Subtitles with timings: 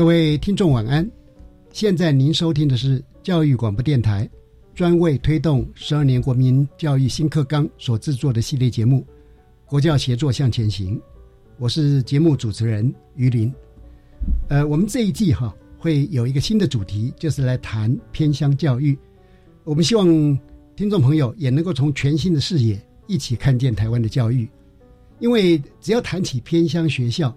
[0.00, 1.06] 各位听众晚安，
[1.74, 4.26] 现在您收听的是教育广播电台
[4.74, 9.00] 专为推动十二年国民教育新课纲所制作的系列节目
[9.66, 10.96] 《国教协作向前行》，
[11.58, 13.52] 我是节目主持人于林。
[14.48, 18.98] 呃，我们这一季哈会有一个新的主题，就是来谈偏乡教育。
[19.64, 20.08] 我们希望
[20.76, 24.48] 听众朋友也能够从全新的视野一起看见台湾的教育，
[25.18, 27.36] 因为只要谈起偏乡学校。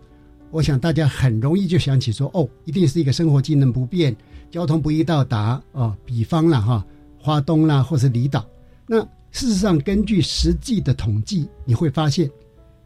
[0.53, 4.15] 我想大家很容易就想起说，哦，一定是一个生活机能不便、
[4.51, 5.97] 交通不易到达哦。
[6.05, 6.85] 比方了哈，
[7.17, 8.45] 花东啦，或是离岛。
[8.85, 9.01] 那
[9.31, 12.29] 事实上，根据实际的统计，你会发现，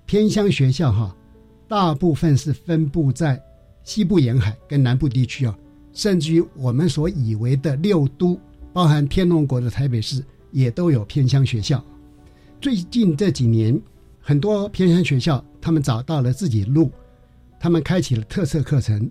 [0.05, 1.13] 偏乡学校哈，
[1.67, 3.37] 大部分是分布在
[3.83, 5.53] 西部沿海跟南部地区哦，
[5.91, 8.39] 甚至于我们所以为的六都，
[8.71, 11.83] 包含天龙国的台北市，也都有偏乡学校。
[12.61, 13.77] 最近这几年，
[14.21, 16.89] 很多偏乡学校他们找到了自己路。
[17.59, 19.09] 他们开启了特色课程，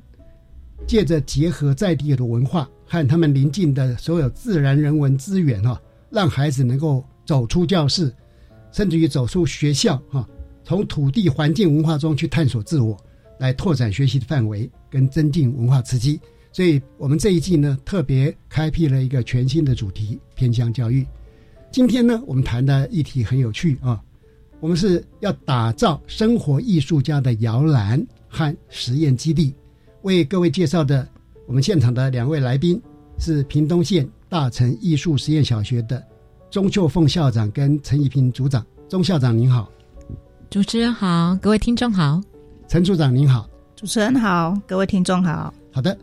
[0.86, 5.80] 借着结合在地的文化和他们邻近的所有自然人文资源哈，
[6.10, 8.14] 让孩子能够走出教室，
[8.70, 10.28] 甚至于走出学校哈，
[10.64, 12.96] 从土地环境文化中去探索自我，
[13.38, 16.20] 来拓展学习的范围跟增进文化刺激。
[16.52, 21.06] 所以我们这一季呢，特别开辟了一个全新的主题——偏乡教育。
[21.70, 24.00] 今天呢，我们谈的议题很有趣啊，
[24.60, 28.06] 我们是要打造生活艺术家的摇篮。
[28.36, 29.54] 和实验基地，
[30.02, 31.08] 为各位介绍的，
[31.46, 32.78] 我们现场的两位来宾
[33.18, 36.06] 是屏东县大成艺术实验小学的
[36.50, 38.62] 钟秀凤校长跟陈怡平组长。
[38.90, 39.72] 钟校长您好，
[40.50, 42.20] 主持人好，各位听众好，
[42.68, 45.54] 陈组长您好，主持人好，各位听众好。
[45.72, 45.96] 好的，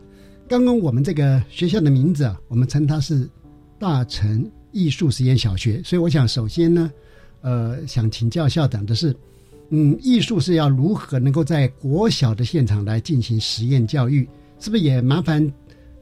[0.48, 3.30] 刚刚我们这个学校的名字啊，我们称它是
[3.78, 6.90] 大成艺术实验小学，所以我想首先呢，
[7.42, 9.16] 呃，想请教校长的是。
[9.70, 14.28] 嗯，艺术是要如何能够在国小的现场来进行实验教育？
[14.60, 15.52] 是不是也麻烦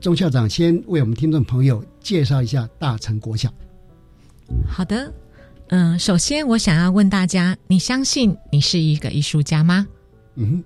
[0.01, 3.53] 钟校长先为我们听众朋友介绍一下大成国小？
[4.69, 5.13] 好的，
[5.69, 9.87] 嗯，首先我想要问大家：你相信你是一个艺术家吗？
[10.35, 10.63] 嗯，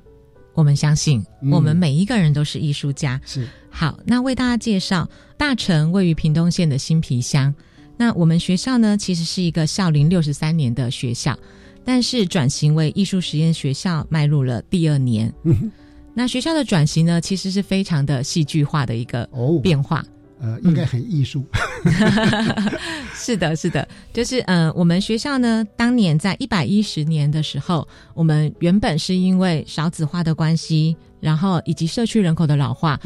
[0.55, 3.21] 我们相信，我们每一个人都是艺术家。
[3.25, 7.55] 是好，那为大家介绍大成位于屏东县的新皮乡。
[7.97, 11.39] 那我们学校呢，其实是一个校龄六十三年的学校。
[11.87, 15.33] 但是转型为艺术实验学校迈入了第二年，
[16.13, 19.27] 那学校的转型呢，其实是非常的戏剧化的一个
[19.63, 20.05] 变化。
[20.39, 21.45] 呃，应该很艺术。
[23.15, 33.01] 是的，是的，就是呃，我们学校呢，当年在一百一十年的时候，我们原本是因为少子化的关系，然后以及社区人口的老化。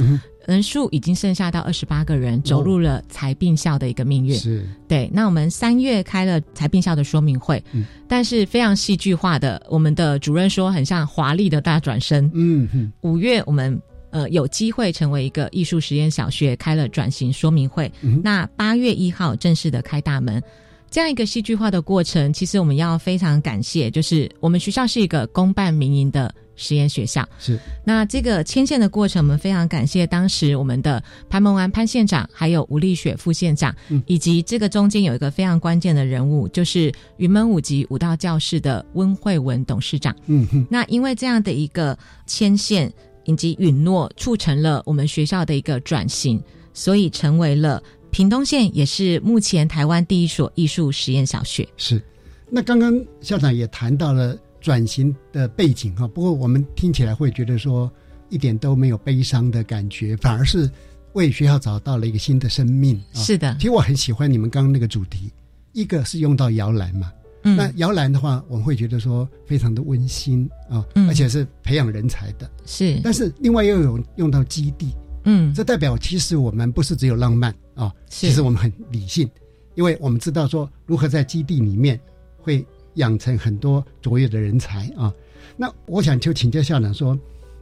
[0.47, 4.35] 人数已经剩下到二十八个人，走入了财并校的一个命运。
[4.35, 5.09] 是对。
[5.13, 7.63] 那我们三月开了财并校的说明会，
[8.09, 12.31] 但是非常戏剧化的，我们的主任说很像华丽的大转身。
[12.35, 17.91] 嗯，五月我们呃有机会成为一个艺术实验小学，开了转型说明会。
[18.23, 20.43] 那八月一号正式的开大门，
[20.91, 26.35] 这样一个戏剧化的过程，其实我们要非常感谢，就是我们学校是一个公办民营的。
[26.61, 33.75] 实验学校是那这个牵线的过程，我们非常感谢当时我们的潘孟安潘县长，还有吴丽雪副县长，
[34.07, 40.15] 以及这个中间有一个非常关键的人物，就是云门舞集舞蹈教室的温慧文董事长。
[40.27, 42.93] 嗯哼，那因为这样的一个牵线
[43.25, 46.41] 以及允诺，促成了我们学校的一个转型。
[46.73, 51.69] 所以成为了屏东县也是目前台湾第一所艺术实验小学。
[51.77, 52.01] 是，
[52.49, 57.91] 那刚刚校长也谈到了转型的背景哈，不过我们听起来会觉得说
[58.29, 60.71] 一点都没有悲伤的感觉，反而是
[61.15, 62.97] 为学校找到了一个新的生命。
[63.15, 65.33] 啊、是的，其实我很喜欢你们刚刚那个主题，
[65.73, 67.13] 一个是用到摇篮嘛。
[67.43, 72.51] 嗯那摇篮的话，我们会觉得说非常的温馨啊，嗯而且是培养人才的。
[72.67, 79.27] 是，但是另外又有用到基地，嗯，这代表其实我们不是只有浪漫啊，是其实我们很理性，
[79.75, 81.99] 因为我们知道说如何在基地里面
[82.37, 82.63] 会
[82.95, 85.13] 养成很多卓越的人才啊。
[85.57, 87.19] 那我想就请教校长说，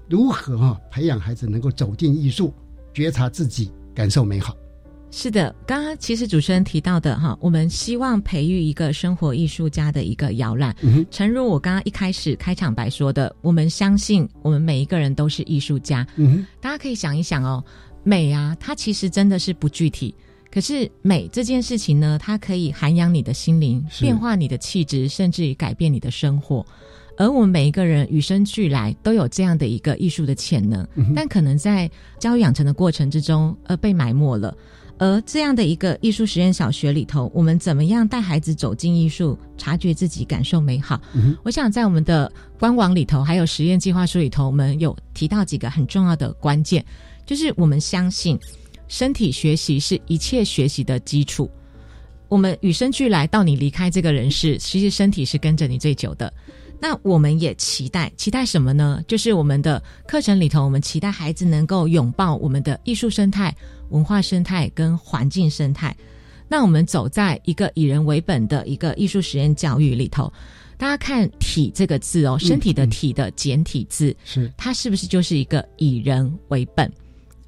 [0.09, 2.53] 如何哈、培养孩子能够走进艺术，
[2.93, 4.57] 觉察自己，感受美好？
[5.11, 10.77] 是的，刚刚其实主持人提到的哈，我们希望培育一个生活艺术家的一个摇篮。
[10.83, 16.07] 嗯哼，诚如我刚刚一开始开场白说的，我们相信我们每一个人都是艺术家。
[16.17, 17.65] 嗯哼，大家可以想一想哦，
[18.05, 20.15] 美啊，它其实真的是不具体。
[20.59, 26.67] 可是美这件事情呢，它可以涵养你的心灵，变化你的气质，甚至于改变你的生活。
[27.17, 31.89] 而我们每一个人与生俱来都有这样的一个艺术的潜能，嗯但可能在
[32.19, 34.53] 教育养成的过程之中，呃被埋没了。
[34.99, 41.01] 而这样的一个艺术实验小学里头，我们怎么样带孩子走进艺术，察觉自己，感受美好？
[41.15, 46.85] 嗯我想在我们的官网里头，还有实验计划书里头，我们有提到几个很重要的关键，
[47.25, 48.37] 就是我们相信
[48.89, 51.51] 身体学习是一切学习的基础。
[52.29, 56.33] 我们与生俱来到你离开这个人世，其实身体是跟着你最久的。
[56.81, 59.03] 那我们也期待，期待什么呢？
[59.09, 63.55] 就是我们的课程里头，我们期待孩子能够拥抱我们的艺术生态、
[63.89, 65.97] 文化生态跟环境生态。
[66.47, 70.33] 那我们走在一个以人为本的一个艺术实验教育里头，
[70.77, 76.91] 大家看“体”这个字哦，身体的“体”的简体字，是它是不是就是一个以人为本？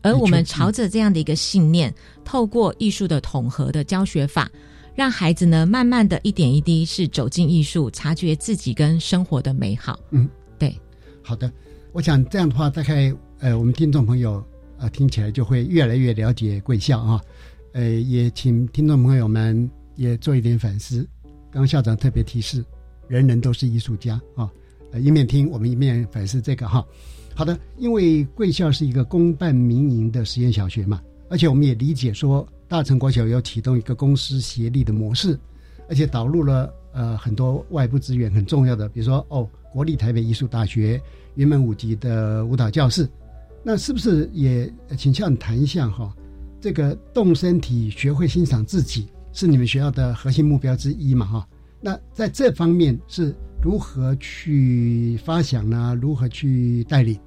[0.02, 1.94] 而我们朝着这样的一个信念，
[2.25, 4.50] 透过艺术的统合的教学法，
[4.94, 9.99] 让孩子呢，慢慢的一点一滴是走进艺术，察觉自己跟生活的美好。
[10.11, 10.75] 嗯，对，
[11.23, 11.50] 好的。
[11.93, 14.43] 我想这样的话，大概呃，我们听众朋友
[14.79, 17.20] 呃听起来就会越来越了解贵校啊。
[17.73, 21.06] 呃，也请听众朋友们也做一点反思。
[21.50, 22.64] 刚刚校长特别提示，
[23.08, 24.50] 人人都是艺术家啊。
[24.93, 26.85] 呃，一面听我们一面反思这个哈。
[27.35, 35.38] 好的，因为贵校是一个公办民营的实验小学嘛，而且我们也理解说，大成国小要启动一个公私协力的模式，
[35.88, 41.00] 而且导入了呃很多外部资源很重要的，比如说哦，国立台北艺术大学
[41.37, 43.09] 云门舞集的舞蹈教室，
[43.62, 46.15] 那是不是也请校长谈一下哈？
[46.61, 51.49] 这个动身体学会欣赏自己是你们学校的核心目标之一嘛哈？
[51.81, 55.97] 那在这方面是如何去发想呢？
[56.01, 57.19] 如何去带领？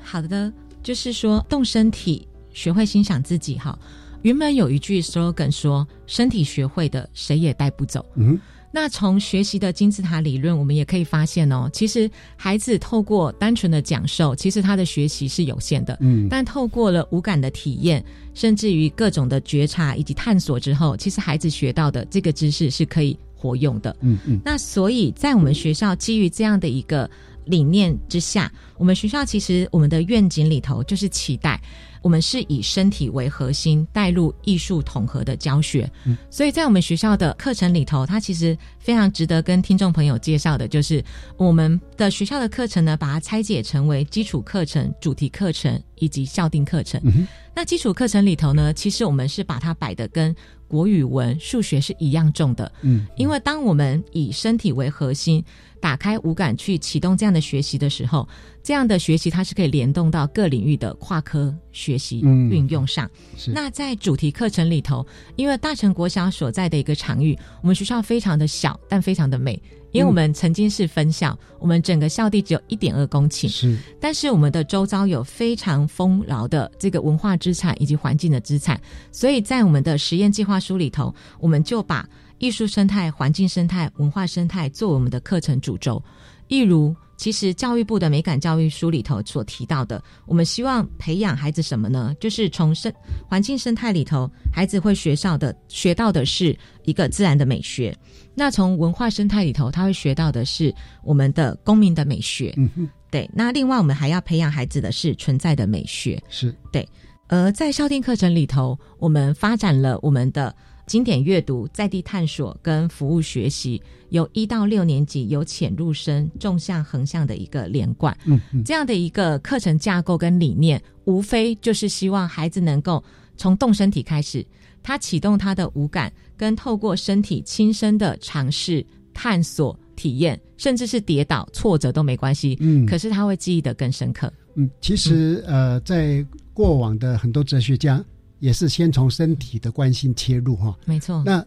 [0.00, 0.52] 好的，
[0.82, 3.76] 就是说动身体，学会欣赏自己哈。
[4.22, 8.38] 原本有一句 slogan 说：“身体学会的，谁也带不走。”嗯，
[8.70, 15.98] 那从学习的金字塔理论，我们也可以发现哦，其实孩子透过单纯的讲授，其实他的学习是有限的。
[16.00, 23.96] 嗯，但透过了五感的体验，甚至于各种的觉察以及探索之后，其实孩子学到的这个知识是可以活用的。
[24.00, 27.10] 嗯嗯，那所以在我们学校基于这样的一个
[27.44, 31.60] 理念之下，我们学校其实我们的愿景里头就是期待。
[32.02, 41.00] 我们是以身体为核心，带入艺术统合的教学，嗯、所以在我们学校的课程里头，它其实非常值得跟听众朋友介绍的，就是
[41.36, 47.00] 我们的学校的课程呢，把它拆解成为基础课程、主题课程以及校定课程。
[47.04, 50.34] 嗯、那基础课程里头呢，其实我们是把它摆的跟
[50.66, 55.44] 国语文、数学是一样重的，嗯，因为当我们以身体为核心，
[55.80, 58.28] 打开五感去启动这样的学习的时候，
[58.64, 63.08] 这样的学习它是可以联动到各领域的跨科学习运用上。
[63.46, 65.06] 嗯、那在主题课程里头，
[65.36, 69.62] 因为大成国小所在的一个场域，我们学校非常的小，但非常的美。
[69.92, 78.80] 因为我们曾经是分校，我们整个校地只有一点二公顷，是，但是我们的周遭有非常丰饶的这个文化资产以及环境的资产，
[79.12, 82.08] 所以在我们的实验计划书里头，我们就把
[82.38, 86.02] 艺术生态、环境生态、文化生态作为我们的课程主轴。
[86.48, 92.12] 例如，其实教育部的美感教育书里头所提到的，我们希望培养孩子什么呢？
[92.18, 92.92] 就是从生
[93.28, 97.96] 环境生态里头，孩子会学到的学到的是一个自然的美学。
[98.34, 100.74] 那从文化生态里头，他会学到的是
[101.04, 102.52] 我们的公民的美学。
[102.56, 103.30] 嗯哼，对。
[103.32, 106.20] 那另外，我们还要培养孩子的是存在的美学。
[106.28, 106.84] 是对。
[107.28, 110.52] 而在校定课程里头，我们发展了我们的
[110.88, 113.80] 经典阅读、在地探索跟服务学习，
[114.12, 118.16] 有一到六年级由浅入深、纵向、横向的一个连贯。
[118.26, 123.02] 嗯嗯，这样的一个课程架构跟理念，无非就是希望孩子能够。
[123.34, 124.46] 从动身体开始，
[124.82, 132.56] 他启动他的五感，跟透过身体亲身的尝试、探索、体验，甚至是跌倒、挫折都没关系。
[132.60, 134.30] 嗯可是他会记忆的更深刻。
[134.54, 138.04] 嗯，其实呃，在过往的很多哲学家
[138.38, 140.78] 也是先从身体的关心切入哈。
[140.84, 141.44] 没错，那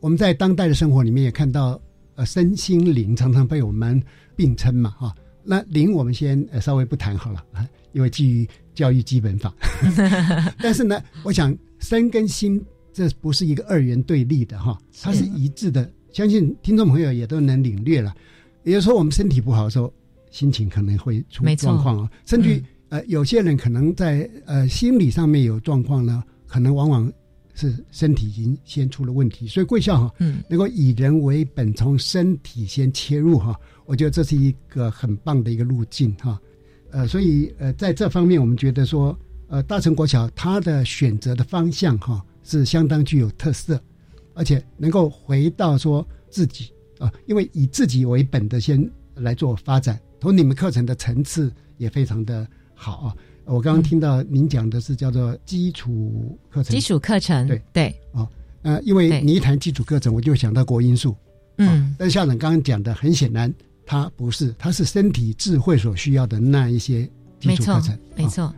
[0.00, 1.80] 我们在当代的生活里面也看到，
[2.16, 4.02] 呃，身心灵常常被我们
[4.34, 5.14] 并称嘛哈。
[5.44, 9.54] 那灵我们先呃稍微不谈好了，啊因为基于教育基本法。
[10.58, 15.88] 但是呢，我想身跟心这不是一个二元对立的哈，它是一致的。
[16.12, 18.14] 相信听众朋友也都能领略了。
[18.64, 19.92] 也就是说，我们身体不好的时候，
[20.30, 27.12] 心情可能会出状况哦，甚至呃，有些人可能在呃心理上面有状况呢，可能往往
[27.56, 29.48] 是身体已经先出了问题。
[29.48, 36.40] 所以贵校哈，嗯，能够以人为本，从身体先切入哈，我觉得这是一个很棒的一个路径哈。
[36.92, 43.82] 呃，所以呃，在这方面，我们觉得说，呃，大成国小它的选择的方向哈是相当具有特色，
[44.34, 53.16] 而且能够回到说自己啊、因为以自己为本的先来做发展，同你们课程的层次也非常的好啊。
[53.46, 57.62] 我刚刚听到您讲的是叫做基础课程，基础课程，对。
[57.72, 58.00] 对，
[58.62, 61.14] 呃，因为你一谈基础课程，我就想到国音数，
[61.58, 63.52] 嗯，但校长刚刚讲的很显然，
[63.86, 68.52] 它不是，它是身体智慧所需要的那一些基础课程，，啊没错。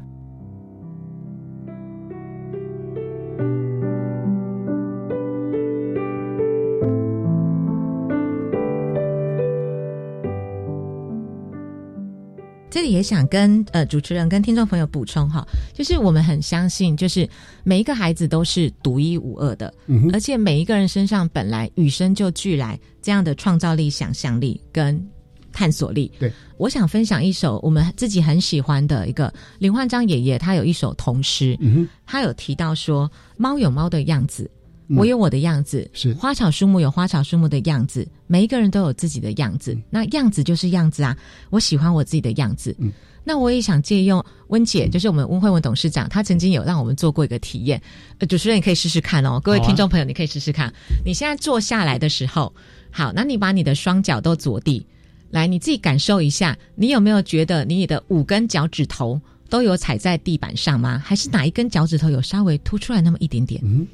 [12.78, 15.44] 这里也想跟呃主持人跟听众朋友补充哈，
[15.74, 17.28] 就是我们很相信，就是
[17.64, 25.04] 每一个孩子都是独一无二的，嗯而且每一个人身上本来与生就俱来这样的创造力、想象力跟
[25.52, 26.08] 探索力。
[26.20, 34.48] 对，我想分享一首我们自己很喜欢的一个林焕章爷爷，他有一首童诗，嗯，他有提到说，猫有猫的样子。
[34.88, 39.74] 嗯我有我的样子，是花草树木有花草树木的样子，每一个人都有自己的样子。
[39.74, 41.16] 嗯那样子就是样子啊，
[41.50, 42.74] 我喜欢我自己的样子。
[42.78, 42.90] 嗯，
[43.22, 47.80] 那我也想借用温姐，就是我们温慧文董事长，她曾经有让我们做过一个体验。
[48.18, 50.72] 呃，主持人你可以试试看哦，各位听众朋友你可以试试看。
[51.04, 52.50] 你现在坐下来的时候，
[52.90, 54.86] 好，那你把你的双脚都着地，
[55.30, 60.98] 来，你自己感受一下，你有没有觉得你的五根脚趾头都有踩在地板上吗？
[61.04, 63.60] 还是哪一根脚趾头有稍微凸出来那么一点点？
[63.62, 63.86] 嗯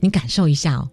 [0.00, 0.88] 你感受一下哦，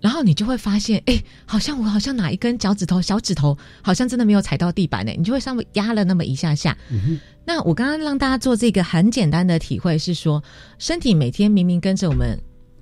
[0.00, 6.76] 然后你就会发现，哎，好像我好像哪一根脚趾头、小指头好像真的没有踩到地板呢，你就会稍微压了那么一下下。
[6.90, 10.42] 嗯哼，那我刚刚让大家做这个很简单的体会是说，
[10.78, 12.36] 身体每天明明跟着我们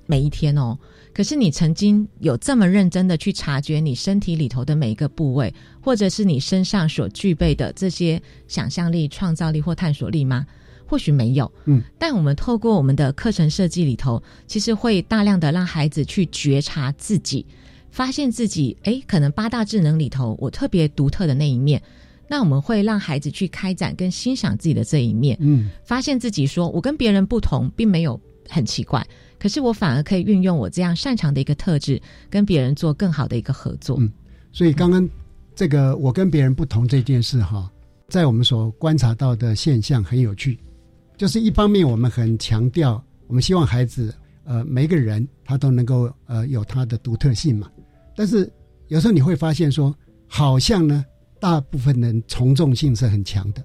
[0.07, 0.77] 每一天哦，
[1.13, 10.45] 可是你曾经有这么认真的去察觉你身体里头的每一个部位，或者是你身上所具备的这些想象力、创造力或探索力吗？
[10.91, 17.45] 或许没有，嗯，但我们透过我们的课程设计里头，其实会大量的让孩子去觉察自己，
[17.91, 21.81] 发现自己，诶，可能八大智能里头我特别独特的那一面。
[22.27, 28.19] 那我们会让孩子去开展跟欣赏自己的这一面，嗯发现自己说我跟别人不同，并没有
[28.49, 29.01] 很奇怪，
[29.39, 33.95] 可是我反而可以运用我这样擅长的一个特质，跟别人做更好的一个合作。
[33.97, 34.11] 嗯
[34.51, 35.09] 所以刚刚
[35.55, 37.71] 这个我跟别人不同这件事哈，
[38.09, 40.59] 在我们所观察到的现象很有趣，
[41.21, 44.11] 就是一方面我们很强调，我们希望孩子
[44.43, 47.69] 呃每一个人他都能够呃有他的独特性嘛，
[48.15, 48.51] 但是
[48.87, 51.05] 有时候你会发现说，好像呢
[51.39, 53.63] 大部分人从众性是很强的，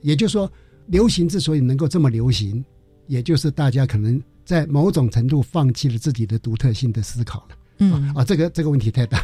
[0.00, 0.50] 也就是说，
[0.86, 2.64] 流行之所以能够这么流行，
[3.06, 7.56] 也就是大家可能在某种程度放弃了自己的独特性的思考了。
[7.80, 9.22] 嗯，啊，这个这个问题太大，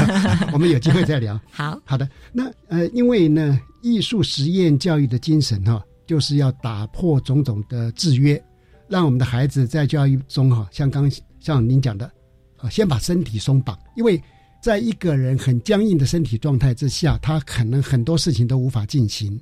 [0.52, 1.40] 我们有机会再聊。
[1.50, 8.42] 好，好的，那呃，因为呢，艺术实验教育的精神哈、就是要打破种种的制约，
[8.88, 12.10] 让我们的孩子在教育中哈、像刚像您讲的，
[12.56, 14.20] 啊，先把身体松绑，因为
[14.60, 19.40] 在一个人很僵硬的身体状态之下，他可能很多事情都无法进行，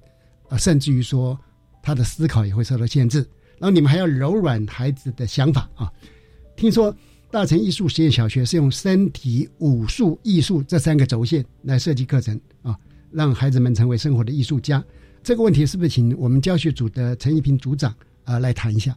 [0.51, 1.39] 啊，甚至于说
[1.83, 3.27] 他的思考也会受到限制。
[3.59, 5.91] 然后你们还要柔软孩子的想法啊。
[6.55, 6.95] 听说
[7.31, 12.77] 大成艺术实验小学是用身体、武术、艺术这三个轴线来设计课程啊，
[13.11, 14.85] 让孩子们成为生活的艺术家。
[15.23, 17.95] 这个问题是不是请我们教学组的陈一平组长
[18.25, 18.97] 啊来谈一下？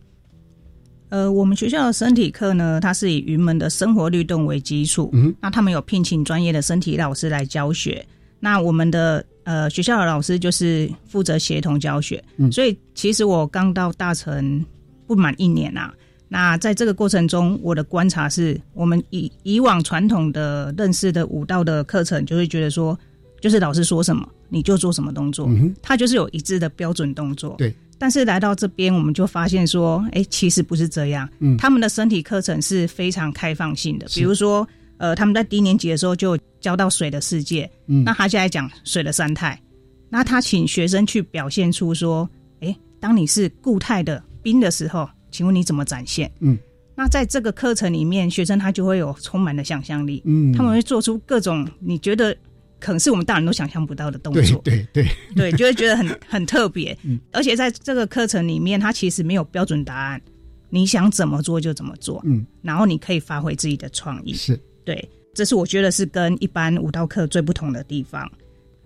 [1.10, 8.06] 呃，我们学校的身体课呢，它是以云门的生活律动为基础，嗯那他们有聘请专业的身体老师来教学。
[8.40, 14.66] 那我们的呃学校的老师就是负责协同教学，嗯所以其实我刚到大成
[15.06, 15.94] 不满一年啊。
[16.30, 22.98] 那在这个过程中，我的观察是，我们以以往传统的认识的舞蹈的课程，就会觉得说，
[23.42, 27.56] 就是老师说什么你就做什么动作，嗯哼，它就是有一致的标准动作。
[27.58, 27.74] 对。
[27.98, 31.30] 但是来到这边，我们就发现说，哎，其实不是这样。
[31.40, 34.68] 嗯他们的身体课程是非常开放性的，比如说，
[34.98, 39.62] 呃，他们在低年级的时候就教到水的世界，嗯那他现在讲水的三态，
[40.10, 42.28] 那他请学生去表现出说，
[42.62, 46.32] 哎，当你是固态的冰的时候，请问你怎么展现？
[46.40, 46.58] 嗯，
[46.96, 52.36] 那在这个课程里面，学生他就会有充满了想象力，嗯，他们会做出各种你觉得
[52.82, 56.98] 可能是我们大人都想象不到的动作，对对， 对，就会觉得很很特别。
[57.06, 60.22] 嗯而且在这个课程里面，它其实没有标准答案，
[60.70, 64.34] 你想怎么做就怎么做，嗯，然后你可以发挥自己的创意。
[64.34, 68.30] 是对，这是我觉得是跟一般舞蹈课最不同的地方。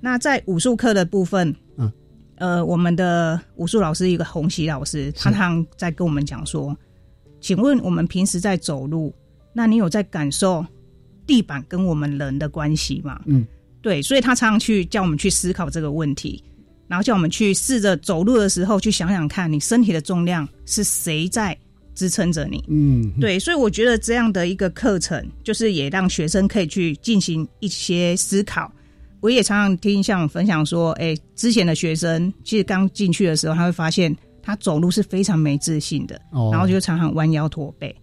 [0.01, 1.91] 那在武术课的部分，嗯，
[2.35, 6.77] 呃，我们的武术老师一个洪喜老师，他常在跟我们讲说，
[7.39, 9.15] 请问我们平时在走路，
[9.53, 10.63] 那你有在感受
[11.25, 13.19] 地板跟我们人的关系吗？
[13.25, 13.47] 嗯，
[13.85, 16.43] 对，所以他常常去叫我们去思考这个问题，
[16.87, 21.55] 然后叫我们去试着走路的时候去想想看，你身体的重量是谁在
[21.93, 22.63] 支撑着你？
[22.67, 28.73] 嗯，对，所以我觉得这样的一个课程，就是也让学生可以去进行一些思考。
[29.21, 37.95] 我也常常听像分享说，哎，之前的学生其实刚进去的时候，他会发现他走路是非常没自信的，哦，然后就常常弯腰驼背。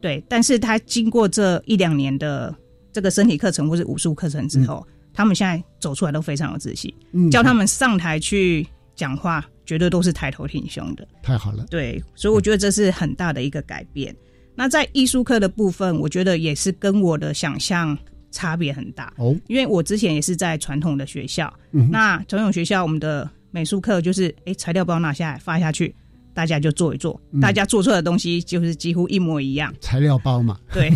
[0.00, 2.54] 对，但是他经过这一两年的
[2.92, 7.30] 这个身体课程或是武术课程之后，他们现在走出来都非常有自信，嗯。
[7.30, 11.06] 叫他们上台去讲话，绝对都是抬头挺胸的。
[11.22, 14.14] 太好了，对，所以我觉得这是很大的一个改变。
[14.54, 17.96] 那在艺术课的部分，我觉得也是跟我的想象
[18.30, 25.94] 差别很大，哦，因为我之前也是在传统的学校，嗯那传统学校我们的美术课就是，哎，材料包拿下来发下去，
[26.34, 27.40] 大家就做一做，嗯。
[27.40, 30.90] 大家做出来的东西就是几乎一模一样，材料包嘛，对，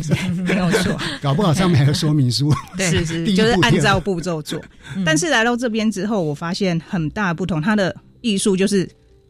[0.45, 0.99] 没有错。
[1.23, 4.61] 搞不好上面还有说明书，是是，就是按照步骤做。
[5.07, 8.89] 但是来到这边之后，我发现很大的不同，它的艺术就是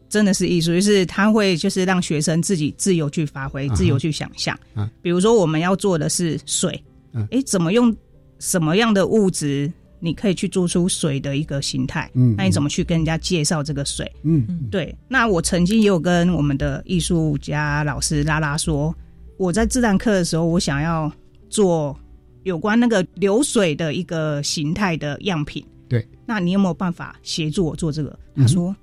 [0.09, 4.57] 真的是艺术，就是它会就是让学生自己自由去发挥，啊自由去想象。
[4.73, 4.89] 啊。
[5.01, 7.95] 比如说我们要做的是水嗯，诶，怎么用
[8.39, 12.09] 什么样的物质，你可以去做出水的一个形态？
[12.13, 14.11] 嗯那你怎么去跟人家介绍这个水？
[14.23, 18.95] 嗯，对，那我曾经也有跟我们的艺术家老师拉拉说，
[19.37, 21.11] 我在自然课的时候，我想要
[21.49, 21.97] 做
[22.43, 25.65] 有关那个流水的一个形态的样品。
[25.87, 28.17] 对，那你有没有办法协助我做这个？
[28.35, 28.75] 嗯他说，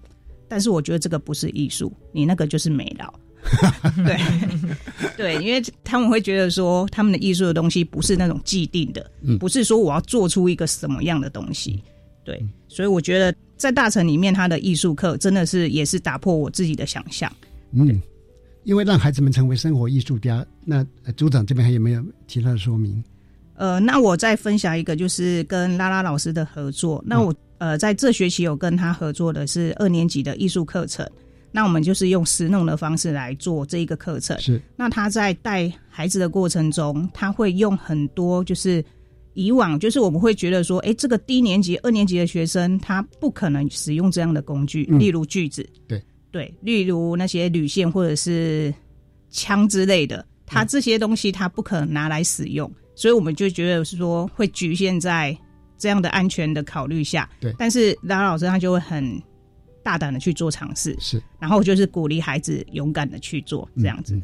[0.49, 3.13] 但是我觉得这个不是艺术，你那个就是美劳。
[4.05, 4.19] 对
[5.17, 11.83] 对，因为他们会觉得说，他们的艺术的东西不是那种既定的，嗯不是说我要做出一个什么样的东西。
[12.25, 17.33] 对，所以我觉得在大城里面，他的艺术课真的是也是打破我自己的想象。
[17.73, 18.03] 嗯，
[18.65, 23.03] 因为让孩子们成为生活艺术家，那呃组长这边还有没有其他的说明？
[23.55, 27.03] 呃，那我再分享一个，就是跟拉拉老师的合作。
[27.07, 31.09] 那我、呃在这学期有跟他合作的是二年级的艺术课程。
[31.57, 34.39] 那我们就是用实弄的方式来做这一个课程。
[34.39, 34.61] 是。
[34.77, 38.85] 那他在带孩子的过程中，他会用很多就是
[39.33, 44.99] 以往就是我们会觉得说，哎，这个低年级、二年级的学生他不可能使用这样的工具，嗯。
[44.99, 46.03] 例如锯子，对。
[46.31, 48.75] 对，例如那些铝线或者是
[49.31, 55.35] 枪之类的，他这些东西他不可能拿来使用，所以我们就觉得是说会局限在
[55.79, 57.27] 这样的安全的考虑下。
[57.41, 57.55] 对。
[57.59, 59.19] 但是拉拉老师他就会很
[59.87, 64.17] 大胆的去做尝试，是然后就是鼓励孩子勇敢的去做这样子。
[64.17, 64.23] 嗯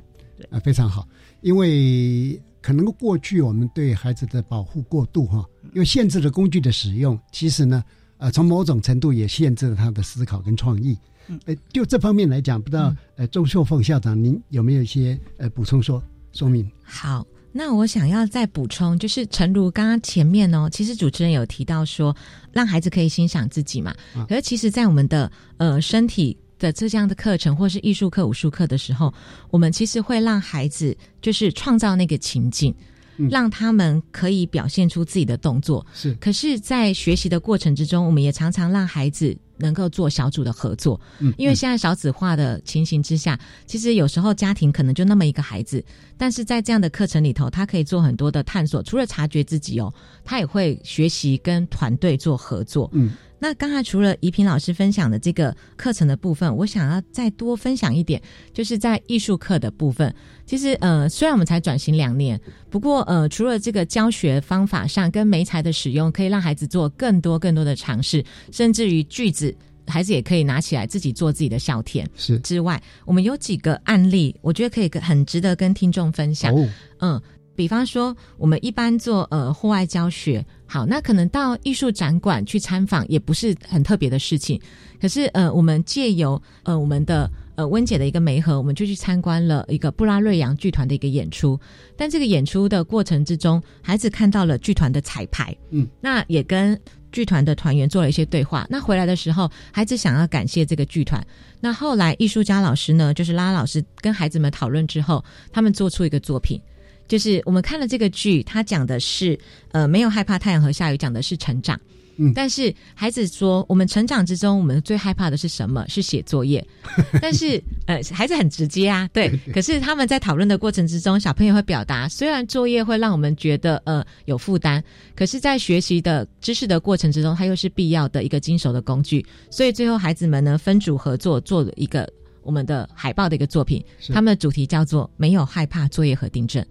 [0.51, 1.07] 啊，非常好。
[1.41, 7.85] 因为可能过去我们对孩子的保护过度哈，因为限制了工具的使用，其实呢，
[8.19, 10.99] 呃，从某种程度也限制了他的思考跟创意。
[11.29, 16.69] 嗯呃，就这方面来讲，不知道呃周秀凤校长您有没有一些呃补充说说明？
[16.83, 22.17] 好，那我想要再补充，就是诚如刚刚前面哦，其实主持人有提到说，
[22.51, 23.95] 让孩子可以欣赏自己嘛。
[24.15, 29.13] 啊可是其实，在我们的呃身体的这样的课程，或是艺术课、武术课的时候，
[29.51, 32.75] 我们其实会让孩子就是创造那个情境，
[33.19, 35.85] 嗯让他们可以表现出自己的动作。
[35.93, 45.83] 是可是，在学习的过程之中，我们也常常让孩子能够做小组的合作，嗯，因为现在少子化的情形之下，其实有时候家庭可能就那么一个孩子，
[46.19, 49.93] 但是在这样的课程里头，他可以做很多的探索，除了察觉自己哦，
[50.25, 52.91] 他也会学习跟团队做合作。
[52.93, 58.21] 嗯，那刚才除了怡萍老师分享的这个课程的部分，我想要再多分享一点，
[58.53, 60.15] 就是在艺术课的部分。
[60.45, 69.52] 其实呃，虽然我们才转型两年，不过呃，除了这个教学方法上跟媒材的使用，可以让孩子做更多更多的尝试，甚至于句子，
[69.87, 72.09] 孩子也可以拿起来自己做自己的笑填。
[72.17, 76.55] 是之外，我们有几个案例，我觉得可以跟很值得跟听众分享。
[76.55, 76.69] 哦，
[76.99, 77.23] 嗯，
[77.55, 84.61] 比方说我们一般做呃户外教学，好，那可能到艺术展馆去参访也不是很特别的事情。
[85.01, 91.59] 可是呃，我们借由呃我们的呃温姐的一个媒合，我们就去参观了一个布拉瑞扬剧团的一个演出。
[91.97, 96.81] 但这个演出的过程之中，孩子看到了剧团的彩排，嗯，那也跟
[97.13, 98.67] 剧团的团员做了一些对话。
[98.69, 101.25] 那回来的时候，孩子想要感谢这个剧团。
[101.61, 106.61] 那后来艺术家老师呢，就是拉拉老师跟孩子们讨论之后，他们做出一个作品。
[107.07, 109.39] 就是我们看了这个剧，它讲的是
[109.73, 111.79] 呃没有害怕太阳和下雨，讲的是成长。
[112.17, 115.85] 嗯但是孩子说，我们成长之中，我们最害怕的是什么？
[115.89, 116.65] 是写作业。
[117.21, 119.29] 但是呃，孩子很直接啊，对。
[119.53, 124.83] 可是他们在讨论的过程之中，小朋友会表达，虽然作业会让我们觉得呃有负担，
[125.15, 129.25] 可是，在学习的知识的过程之中，它又是必要的一个经手的工具。
[129.51, 132.09] 所以最后孩子们呢分组合作做了一个
[132.43, 136.65] 我们的海报的一个作品，他们的主题叫做“没有害怕作业和订正”。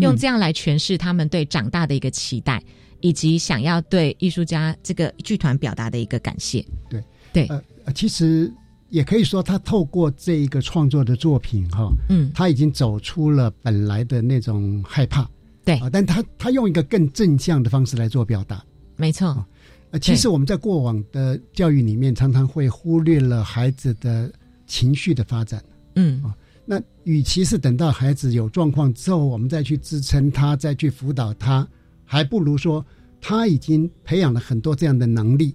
[0.00, 2.62] 用这样来诠释他们对长大的一个期待，
[3.04, 6.64] 以及想要对艺术家这个剧团表达的一个感谢。
[6.88, 8.50] 对对，呃，呃其实
[8.88, 15.28] 也可以说，他透过这一个创作的作品哈，嗯，他已经走出了本来的那种害怕。
[15.66, 15.74] 对。
[15.80, 18.64] 啊，，但他他用一个更正向的方式来做表达。
[18.96, 19.44] 没错，
[19.90, 24.32] 呃，其实我们在过往的教育里面，常常会忽略了孩子的
[24.66, 25.62] 情绪的发展。
[25.96, 26.22] 嗯，
[26.64, 31.68] 那与其是等到孩子有状况之后，我们再去支撑他，再去辅导他，
[32.04, 32.84] 还不如说
[33.20, 35.54] 他已经培养了很多这样的能力，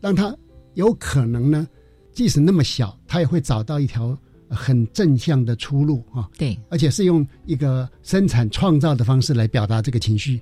[0.00, 0.36] 让他
[0.74, 1.66] 有可能呢，
[2.12, 4.16] 即使那么小，他也会找到一条
[4.48, 10.40] 呃很正向的出路啊，对，而且是用一个生产创造的方式来表达这个情绪。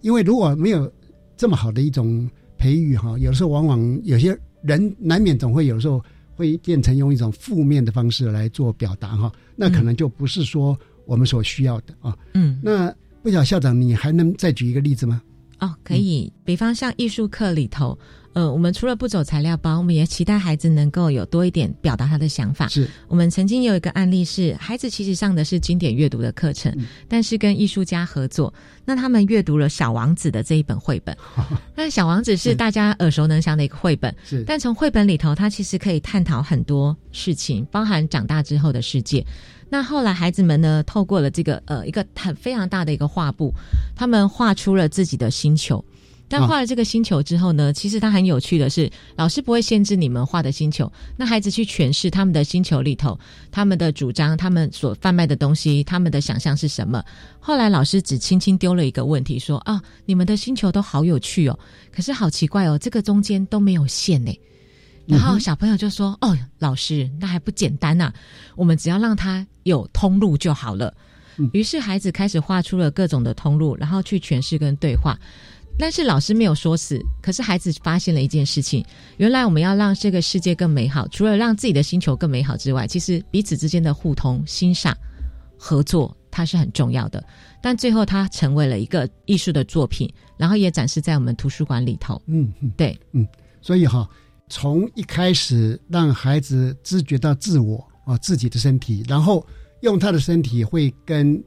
[0.00, 0.90] 因为如果没有
[1.36, 6.00] 这么好的一种培育哈，有时候往往有些人难免总会有时候
[6.36, 12.16] 会变成用一种负面的方式来做表达哈，那可能就不是说我们所需要的啊。
[12.34, 15.20] 嗯，那不晓校长，你还能再举一个例子吗？
[15.60, 16.32] 哦，可以。
[16.44, 17.98] 比方像艺术课里头，
[18.32, 22.68] 呃，我们除了不走材料包，我们也期待孩子能够有多一点表达他的想法。
[22.68, 28.54] 是我们曾经有一个案例是，孩子其实上的是经典阅读的课程，嗯但是跟艺术家合作，
[28.84, 31.16] 那他们阅读了《小王子》的这一本绘本。
[31.74, 39.26] 那《小王子》是是大家耳熟能详的一个绘本，是，但从绘本里头，它其实可以探讨很多事情，包含长大之后的世界。
[39.70, 43.52] 那后来孩子们呢，透过了这个呃一个很非常大的一个画布，
[43.94, 45.84] 他们画出了自己的星球。
[46.30, 53.18] 但啊画了这个星球之后呢，其实它很有趣的是，老师不会限制你们画的星球，那孩子去诠释他们的星球里头，
[53.50, 57.02] 他们的主张，他们所贩卖的东西，他们的想象是什么。
[57.40, 61.58] 后来老师只轻轻丢了一个问题，说啊，你们的星球都好有趣哦，
[61.90, 64.30] 可是好奇怪哦，这个中间都没有线呢。
[65.08, 68.12] 然后小朋友就说：“哦，老师，那还不简单呐、
[68.54, 70.94] 我们只要让他有通路就好了。
[71.38, 75.16] 嗯于是孩子开始画出了各种的通路，然后去诠释跟对话。
[75.78, 78.84] 但是老师没有说死，可是孩子发现了一件事情：
[79.16, 84.96] 原来我们要让这个世界更美好，除了让自己的星球更美好之外，其实彼此之间的互通、欣赏、
[85.56, 87.24] 合作，它是很重要的。
[87.62, 92.20] 但最后，它成为了一个艺术的作品，然后也展示在我们图书馆里头。
[92.26, 92.98] 嗯嗯，对，
[93.62, 94.08] 所以哈，
[94.48, 99.46] 从一开始让孩子知觉到自我啊，自己的身体，然后
[99.82, 101.42] 用他的身体会跟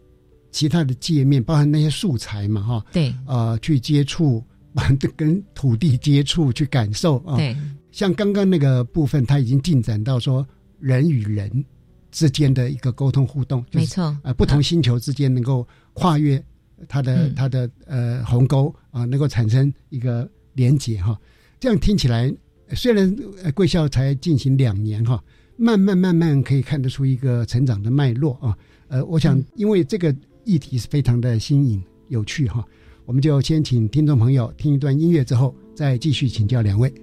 [0.51, 4.43] 其他的界面，包含那些素材嘛哈，对，呃，去接触，
[5.15, 7.37] 跟土地接触，去感受啊。
[7.37, 7.55] 对，
[7.91, 10.45] 像刚刚那个部分，他已经进展到说
[10.79, 11.65] 人与人
[12.11, 14.17] 之间的一个沟通互动，就是没错。
[14.23, 16.43] 呃，不同星球之间能够跨越
[16.87, 21.17] 它的、嗯它的呃鸿沟啊、能够产生一个连接哈。
[21.59, 22.33] 这样听起来，呃
[22.75, 23.15] 虽然
[23.53, 25.23] 贵校才进行两年哈，
[25.57, 28.57] 慢慢慢慢可以看得出一个成长的脉络啊。
[28.87, 32.65] 呃，我想因为这个议题是非常的新颖有趣哈，
[33.05, 36.93] 我们就先请听众朋友听一段音乐之后，再继续请教两位。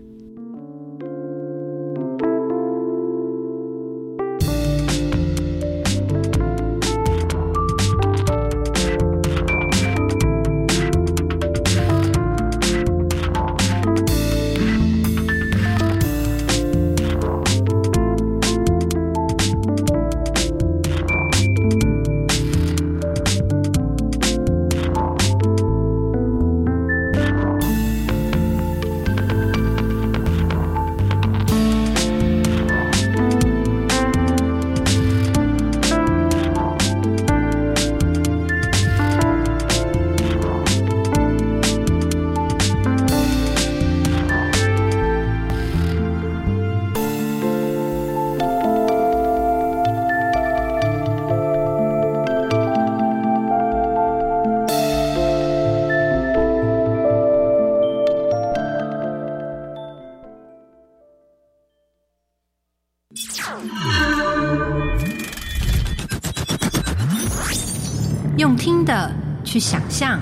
[69.98, 70.20] 像，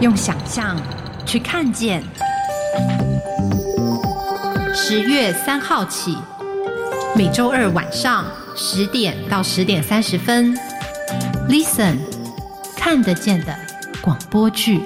[0.00, 0.74] 用想象
[1.26, 2.02] 去看见。
[4.74, 6.16] 十月三号起，
[7.14, 8.24] 每周二晚上
[8.56, 10.58] 十点到十点三十分
[11.46, 11.98] ，Listen，
[12.78, 13.54] 看得见的
[14.00, 14.80] 广播剧。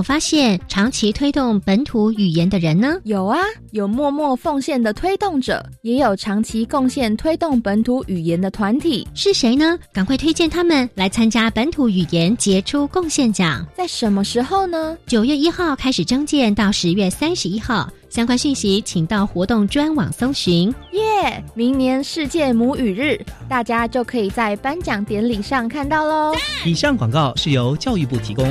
[0.00, 2.98] 有发现长期推动本土语言的人呢？
[3.04, 3.38] 有啊，
[3.72, 9.06] 有默默奉献的推动者，也有长期贡献推动本土语言的团体。
[9.12, 9.78] 是谁呢？
[9.92, 13.62] 赶快推荐他们来参加本土语言杰出贡献奖。
[13.76, 14.96] 在什么时候呢？
[15.06, 17.86] 九月一号开始征件，到十月三十一号。
[18.08, 20.74] 相关讯息请到活动专网搜寻。
[20.92, 21.44] 耶！
[21.54, 26.34] 明年世界母语日，大家就可以在颁奖典礼上看到喽。
[26.64, 28.50] 以上广告是由教育部提供。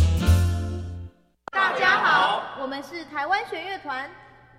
[3.11, 4.09] 台湾弦乐团，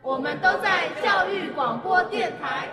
[0.03, 2.69] 我们都在教育广播电台。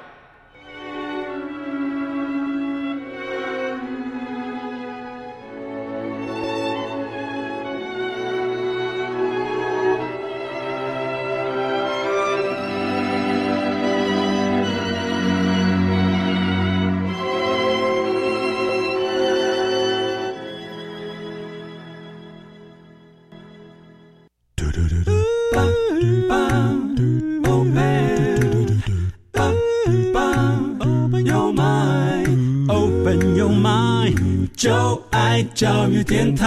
[35.53, 36.45] 教育电台。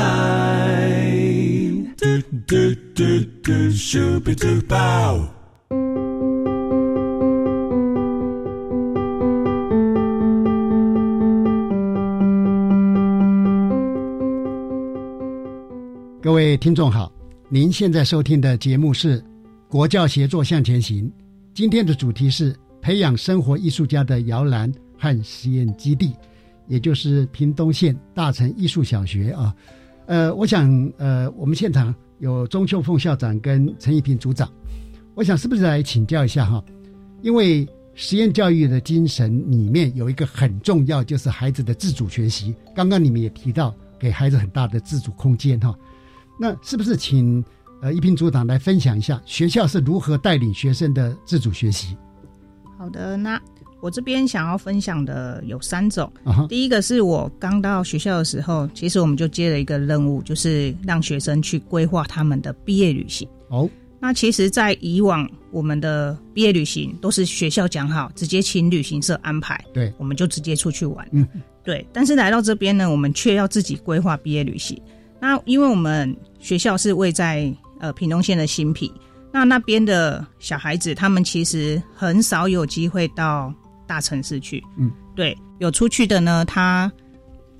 [1.96, 2.06] 嘟
[2.46, 2.56] 嘟
[2.94, 3.02] 嘟
[3.42, 3.52] 嘟。
[16.20, 17.12] 各位听众好，
[17.48, 19.20] 您现在收听的节目是
[19.68, 21.04] 《国教协作向前行》，
[21.52, 26.14] 今天的主题是培养生活艺术家的摇篮和实验基地。
[26.66, 29.54] 也就是屏东县大成艺术小学啊，
[30.06, 34.50] 呃，我想呃，我们现场有钟秀凤校长跟陈一平组长，
[35.14, 36.62] 我想是不是来请教一下哈？
[37.20, 42.54] 因为实验教育的精神里面有一个很重要，就是孩子的自主学习。
[42.74, 45.74] 刚刚你们也提到，给孩子很大的自主空间哈。
[46.40, 47.44] 那是不是请
[47.82, 51.96] 呃一平组长来分享一下学校是如何带领学生的自主学习？
[52.78, 53.40] 好的，那。
[53.82, 56.10] 我这边想要分享的有三种。
[56.48, 63.28] 第一个是我刚到学校的时候，其实我们就接了一个任务，就是让学生去规划他们的毕业旅行。
[63.48, 63.68] 哦，
[63.98, 71.04] 那其实，在以往我们的毕业旅行都是学校讲好，直接请旅行社安排，对，我们就直接出去玩。
[71.10, 71.26] 嗯，
[71.64, 71.84] 对。
[71.92, 74.80] 但是来到这边呢，我们却要自己规划毕业旅行。
[75.20, 78.92] 那因为我们学校是位在呃屏东县的新皮，
[79.32, 83.52] 那那边的小孩子他们其实很少有机会到。
[83.92, 86.90] 大城市去，嗯，对，有出去的呢，他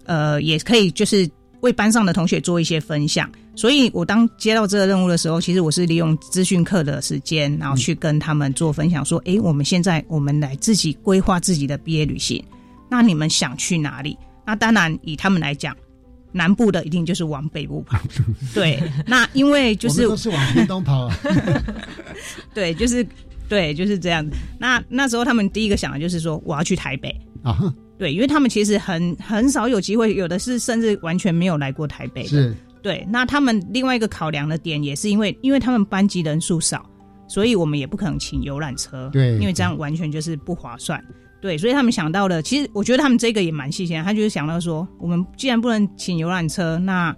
[0.06, 3.30] 呃也可以就是为班上的同学做一些分享。
[3.54, 12.42] 所以我当接到这个任务的时候，其实我是利用资讯课的时间，然后去跟他们做分享，说：“哎，我们现在我们来自己规划自己的毕业旅行。
[12.88, 14.16] 那你们想去哪里？
[14.46, 15.76] 那当然以他们来讲，
[16.32, 17.98] 南部的一定就是往北部跑。
[18.54, 21.08] 对，那因为就是都是往屏东跑。
[21.08, 21.14] 啊
[22.54, 23.06] 对，就是。
[23.52, 24.26] 对，就是这样。
[24.58, 27.54] 那那时候他们第一个想的就是说，我要去台北啊。
[27.98, 32.24] 对，因为他们其实很很少有机会，有的是甚至完全没有来过台北。
[32.26, 32.56] 是。
[32.82, 36.88] 对，那他们另外一个考量的点也是因为，因为他们班级人数少，
[37.28, 39.10] 所以我们也不可能请游览车。
[39.12, 39.36] 对。
[39.36, 41.04] 因为这样完全就是不划算。
[41.42, 47.14] 对，所以他们想到了，其实我觉得他们这个也蛮细心，他就是想到说，我们既然不能请游览车，那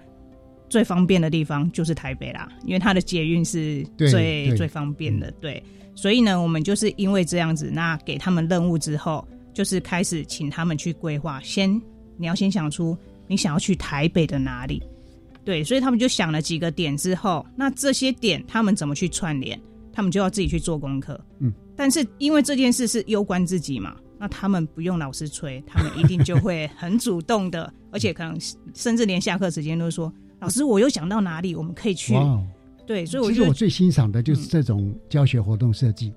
[0.69, 5.31] 最方便的地方就是台北啦，因为它的捷运是最最方便的。
[5.41, 5.63] 对。
[5.95, 11.41] 所以呢，我们就是因为这样子，那给他们任务之后，就是开始请他们去规划。
[11.43, 11.71] 先，
[12.17, 14.83] 你要先想出你想要去台北的哪里，
[15.45, 19.59] 对，所以他们就想了几个点之后，那这些点他们怎么去串联，
[19.93, 21.19] 他们就要自己去做功课。
[21.39, 28.37] 嗯，但是因为这件事是攸关自己嘛，那他们不用老师催，他们一定就会很主动的，而且可能
[28.75, 32.15] 甚至连下课时间都说：“老师，我又想到哪里，我们可以去。”
[32.87, 36.13] 对，所以我其实我最欣赏的就是这种教学活动设计，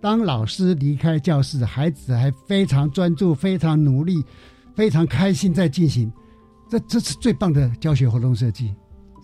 [0.00, 4.22] 当老师离开教室，孩子还非常专注、非常努力、
[4.74, 6.12] 非常开心在进行，
[6.70, 8.74] 这这是最棒的教学活动设计。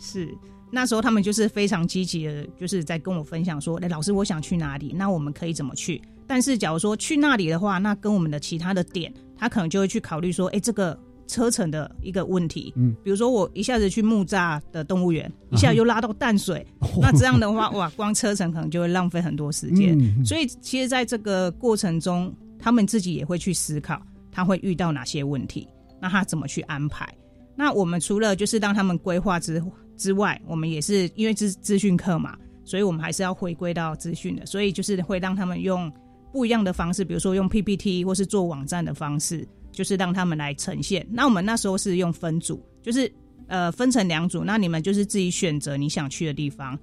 [0.01, 0.29] 是
[0.71, 4.93] 那时候他们就是非常积极的，就是在跟我分享说：“哎，老师，我想去哪里？
[4.97, 16.67] 那我们可以怎么去？”但是假如说去那里的话，那跟我们的其他的点，他可能就会去考虑说：“哎，这个。”车程的一个问题，嗯，比如说我一下子去木栅的动物园，一下又拉到淡水，
[17.01, 19.97] 那这样的话，哇，光车程可能就会浪费很多时间。
[20.25, 24.01] 所以，其实在这个过程中，他们自己也会去思考，
[24.33, 25.69] 他会遇到哪些问题，
[26.01, 27.07] 那他怎么去安排？
[27.55, 29.63] 那我们除了就是让他们规划之
[29.97, 35.93] 之外，我们也是因为资资讯课嘛，所以我们还是要回归到资讯的，所以就是会让他们用
[36.33, 39.47] 不一样的方式，比如说用 PPT 或是做网站的方式。
[39.79, 41.07] 就是让他们来呈现。
[41.09, 43.09] 那我们那时候是用分组，就是
[43.47, 44.43] 呃分成两组。
[44.43, 46.77] 那你们就是自己选择你想去的地方，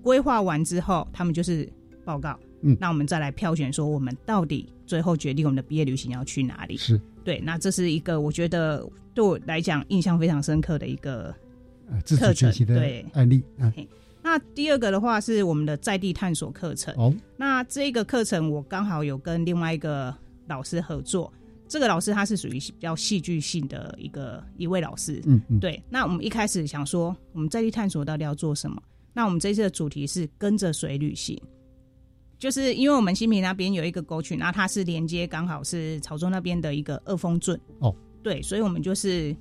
[0.00, 1.70] 规划完之后，他们就是
[2.06, 2.34] 报告。
[2.62, 6.74] 嗯，那我们再来票选，说我们到底最后决定我们的毕业旅行要去哪里。
[6.78, 7.38] 是对。
[7.40, 11.34] 那这是一个我觉得对我来讲印象非常深刻的一个
[12.18, 13.42] 课程对案例。
[14.22, 16.94] 那第二个的话是我们的在地探索课程。
[16.96, 20.16] 哦，那这个课程我刚好有跟另外一个
[20.46, 21.30] 老师合作。
[21.72, 25.82] 这个老师他是属于比较戏剧性的一个一位老师，嗯嗯，对。
[25.88, 28.76] 那我们一开始想说，我们再去探索到底要做什么？
[29.14, 31.40] 那我们这次的主题是跟着水旅行，
[32.38, 39.34] 就是因为我们新平那边有一个沟渠，那它是连接刚好是潮州那边的一个二峰圳哦，对，所以我们就是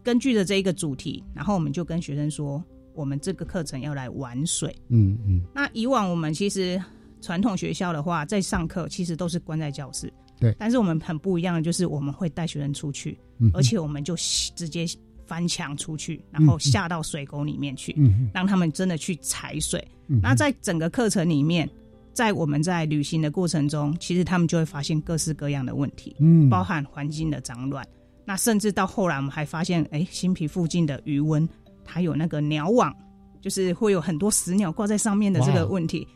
[0.00, 2.62] 根据着这一个主题，然后我们就跟学生说，
[2.94, 5.42] 我们这个课程要来玩水，嗯嗯。
[5.52, 6.80] 那以往我们其实
[7.20, 10.12] 传统学校的话，在上课其实都是关在教室。
[10.40, 13.18] 对，但是我们很不一样的就是，我们会带学生出去，
[13.52, 14.14] 而且我们就
[14.54, 14.84] 直接
[15.26, 17.96] 翻墙出去，然后下到水沟里面去，
[18.32, 19.86] 让他们真的去踩水。
[20.22, 21.68] 那在整个课程里面，
[22.12, 27.86] 在我们在旅行的过程中，其实他们就会发现各式各样的问题，嗯，包含环境的脏乱，
[28.24, 31.48] 那甚至到后来我们还发现，哎，新皮附近的余温，
[31.84, 32.94] 它有那个鸟网，
[33.40, 36.06] 就是会有很多死鸟挂在上面的这个问题。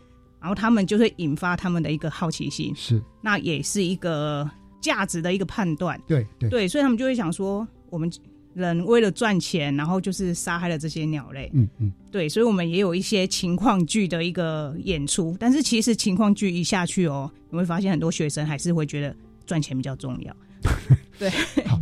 [0.41, 4.49] 然后他们就会引发他们的一个好奇心，是，那也是一个
[4.81, 6.49] 价值的一个判断，对对。
[6.49, 8.11] 对，所以他们就会想说，我们
[8.55, 19.15] 人为了赚钱，然后就是杀害了这些鸟类，嗯嗯，对，所以我们也有一些情况剧的一个演出，但是其实情况剧一下去哦，你会发现很多学生还是会觉得
[19.47, 20.37] 赚钱比较重要，
[21.19, 21.31] 对，
[21.67, 21.81] 好，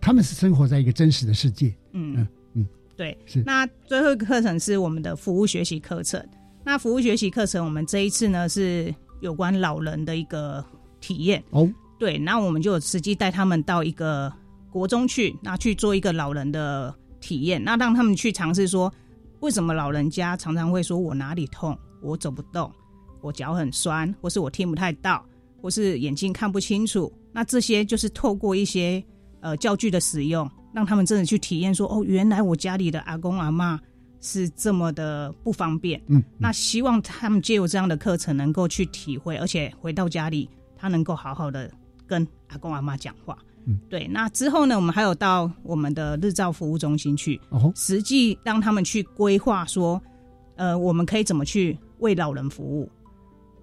[0.00, 2.14] 他们是生活在一个真实的世界，嗯。
[2.16, 3.42] 嗯嗯，对，是。
[3.46, 6.20] 那最后一个课程是我们的服务学习课程。
[6.62, 10.64] 那服务学习课程，我们这一次呢是有关老人的一个
[11.00, 11.68] 体验哦。
[11.98, 14.32] 对，那我们就实际带他们到一个
[14.70, 18.92] 国中去，那去做一个老人的体验，那让他们去尝试说，
[19.40, 22.70] 为什么老人家常常会说我哪里痛，我走不动，
[23.20, 25.24] 我脚很酸，或是我听不太到，
[25.60, 27.12] 或是眼睛看不清楚。
[27.32, 29.02] 那这些就是透过一些
[29.40, 33.80] 呃教具的使用，让他们真的去体验说，哦，原来我家里的阿公阿妈。
[34.20, 41.70] 是这么的不方便，嗯，那希望他们借由这样的课程能够去体会，而且回到家里，他能够好好的
[42.06, 44.06] 跟阿公阿妈讲话，嗯，对。
[44.08, 50.00] 那之后呢，我们还有到我们的日照服务中心去，哦，实际让他们去规划说，
[50.56, 52.90] 呃，我们可以怎么去为老人服务？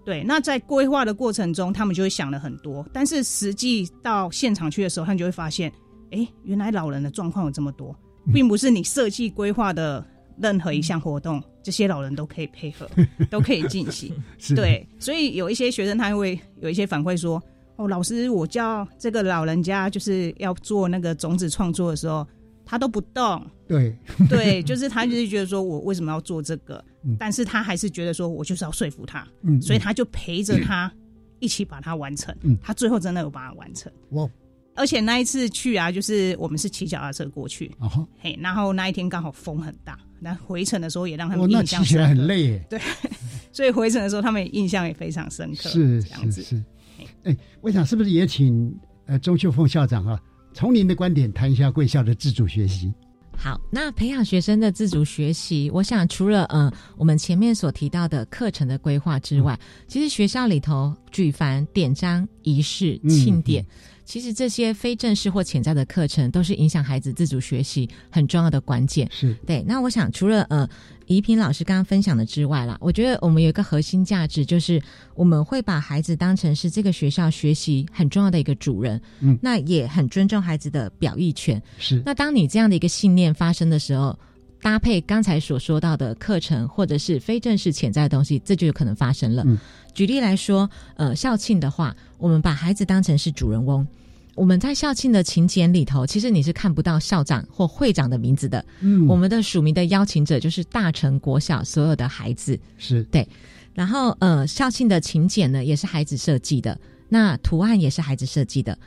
[0.04, 0.24] 对。
[0.24, 5.72] 那在规划的过程中，他们就会想了很多，但是实际到现场去的时候，他们就会发现，
[6.10, 7.96] 哎，原来老人的状况有这么多，
[8.34, 10.04] 并不是你设计规划的。
[10.39, 12.89] 任何一项活动，这些老人都可以配合，
[13.30, 14.13] 都可以进行。
[14.56, 17.41] 对，所以有一些学生他会有一些反馈说
[17.78, 22.26] ：“哦，老师，我叫这个老人家就是要做那个种子创作的时候，
[22.65, 23.93] 他都不动。”对
[24.30, 26.84] 对，就是他就是觉得说我为什么要做这个？
[27.19, 29.28] 但是他还是觉得说我就是要说服他，
[29.62, 30.91] 所以他就陪着他
[31.39, 32.36] 一起把它完成。
[32.62, 33.91] 他最后真的有把它完成。
[34.12, 34.30] 哇！
[34.76, 37.71] 而且那一次去啊，就是我们是骑脚踏车过去，
[38.19, 39.98] 嘿，然后那一天刚好风很大。
[40.20, 42.80] 那回程的时候也让他们印象起来很累耶，对，
[43.52, 45.70] 所以回程的时候他们印象也非常深刻。
[45.70, 46.63] 是这样子，是。
[47.24, 50.20] 哎，我想是不是也请呃钟秀凤校长啊，
[50.54, 52.92] 从您的观点谈一下贵校的自主学习？
[53.40, 59.58] 好，那培养学生的自主学习，我想除了嗯我们前面所提到的课程的规划之外，
[59.88, 63.65] 其实学校里头举凡典章、仪式、庆典。
[64.06, 69.06] 其实这些非正式或潜在的课程，都是影响孩子自主学习很重要的关键。
[69.12, 69.62] 是对。
[69.67, 70.65] 那我想，除了呃，
[71.08, 74.81] 怡萍老师刚刚分享的之外啦，我觉得我们有一个核心价值，就是
[75.13, 79.02] 我们会把孩子当成是这个学校学习很重要的一个主人。
[79.19, 81.62] 嗯，那也很尊重孩子的表意权。
[81.77, 82.02] 是。
[82.06, 84.17] 那当你这样的一个信念发生的时候，
[84.62, 89.43] 搭配刚才所说到的课程，或者是非正式潜在的东西，这就有可能发生了。
[89.45, 89.58] 嗯
[89.93, 93.87] 举例来说，呃，校庆的话，我们把孩子当成是主人翁。
[94.35, 98.63] 我们在校庆的请柬里头，其实你是看不到校长或会长的名字的。
[98.81, 102.60] 嗯我们的署名的邀请者就是大成国小所有的孩子。
[102.77, 103.27] 是对，
[103.73, 106.79] 然后呃，校庆的请柬呢也是孩子设计的，
[107.10, 108.77] 那图案也是孩子设计的。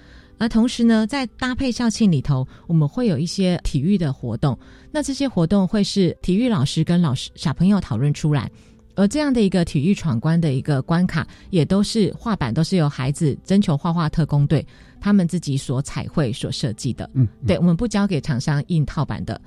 [0.40, 4.58] 而同时呢，在搭配校庆里头，我们会有一些体育的活动。
[4.90, 8.50] 那这些活动会是体育老师跟老师小朋友讨论出来，
[8.94, 14.66] 而这样的一个体育闯关的一个关卡，也都是画板都是由孩子征求画画特工队
[14.98, 17.08] 他们自己所彩绘所设计的。
[17.12, 19.38] 嗯，对，我们不交给厂商印套版的。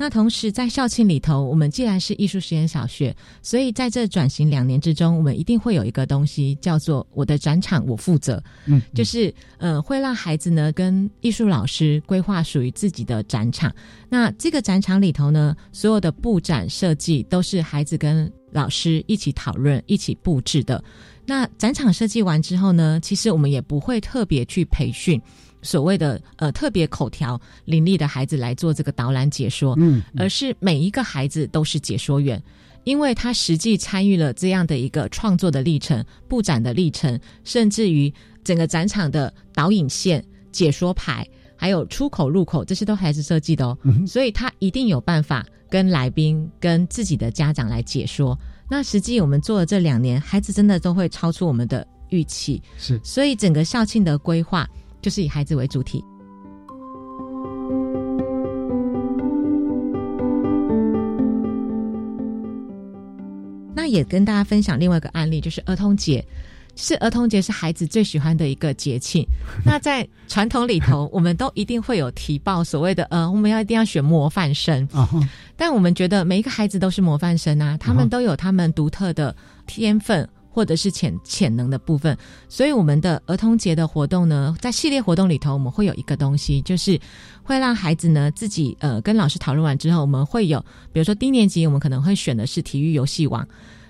[0.00, 13.70] 那同时在校庆里头，我们既然是艺术实验小学，所以在这转型两年之中，我们一定会有一个东西叫做“我的展场我负责”，嗯，就是呃，会让孩子呢跟艺术老师规划属于自己的展场。
[14.08, 20.82] 那这个展场里头呢，所有的布展设计都是孩子跟老师一起讨论、一起布置的。
[21.26, 25.20] 那展场设计完之后呢，其实我们也不会特别去培训
[25.62, 32.42] 所谓的呃特别口条伶俐的孩子来做这个导览解说，嗯，而是每一个孩子都是解说员。
[32.84, 43.76] 因为他实际参与了这样的一个创作的历程、布展的历程，甚至于整个展场的导引线、解说牌，还有出口入口，这些都还是设计的哦。
[43.82, 48.36] 嗯所以他一定有办法跟来宾、跟自己的家长来解说。
[48.66, 52.62] 那实际我们做了这两年，孩子真的都会超出我们的预期。
[52.78, 54.66] 是，所以整个校庆的规划
[55.00, 56.04] 就是以孩子为主体。
[63.74, 66.24] 那也跟大家分享另外一个案例，就是儿童节。
[66.76, 69.26] 是儿童节是孩子最喜欢的一个节庆。
[69.66, 74.88] 那在传统里头，我们都一定会有提报所谓的呃，我们要一定要选模范生。
[75.56, 79.34] 但我们觉得每一个孩子都是模范生啊，他们都有他们独特的
[79.66, 82.16] 天分或者是潜潜能的部分。
[82.48, 87.00] 所以我们的儿童节的活动呢，在系列活动里头，我们会有一个东西，就是
[87.42, 90.60] 会让孩子呢自己呃跟老师讨论完之后，我们会有，
[90.92, 93.46] 比如说低年级我们可能会选的是体育游戏王。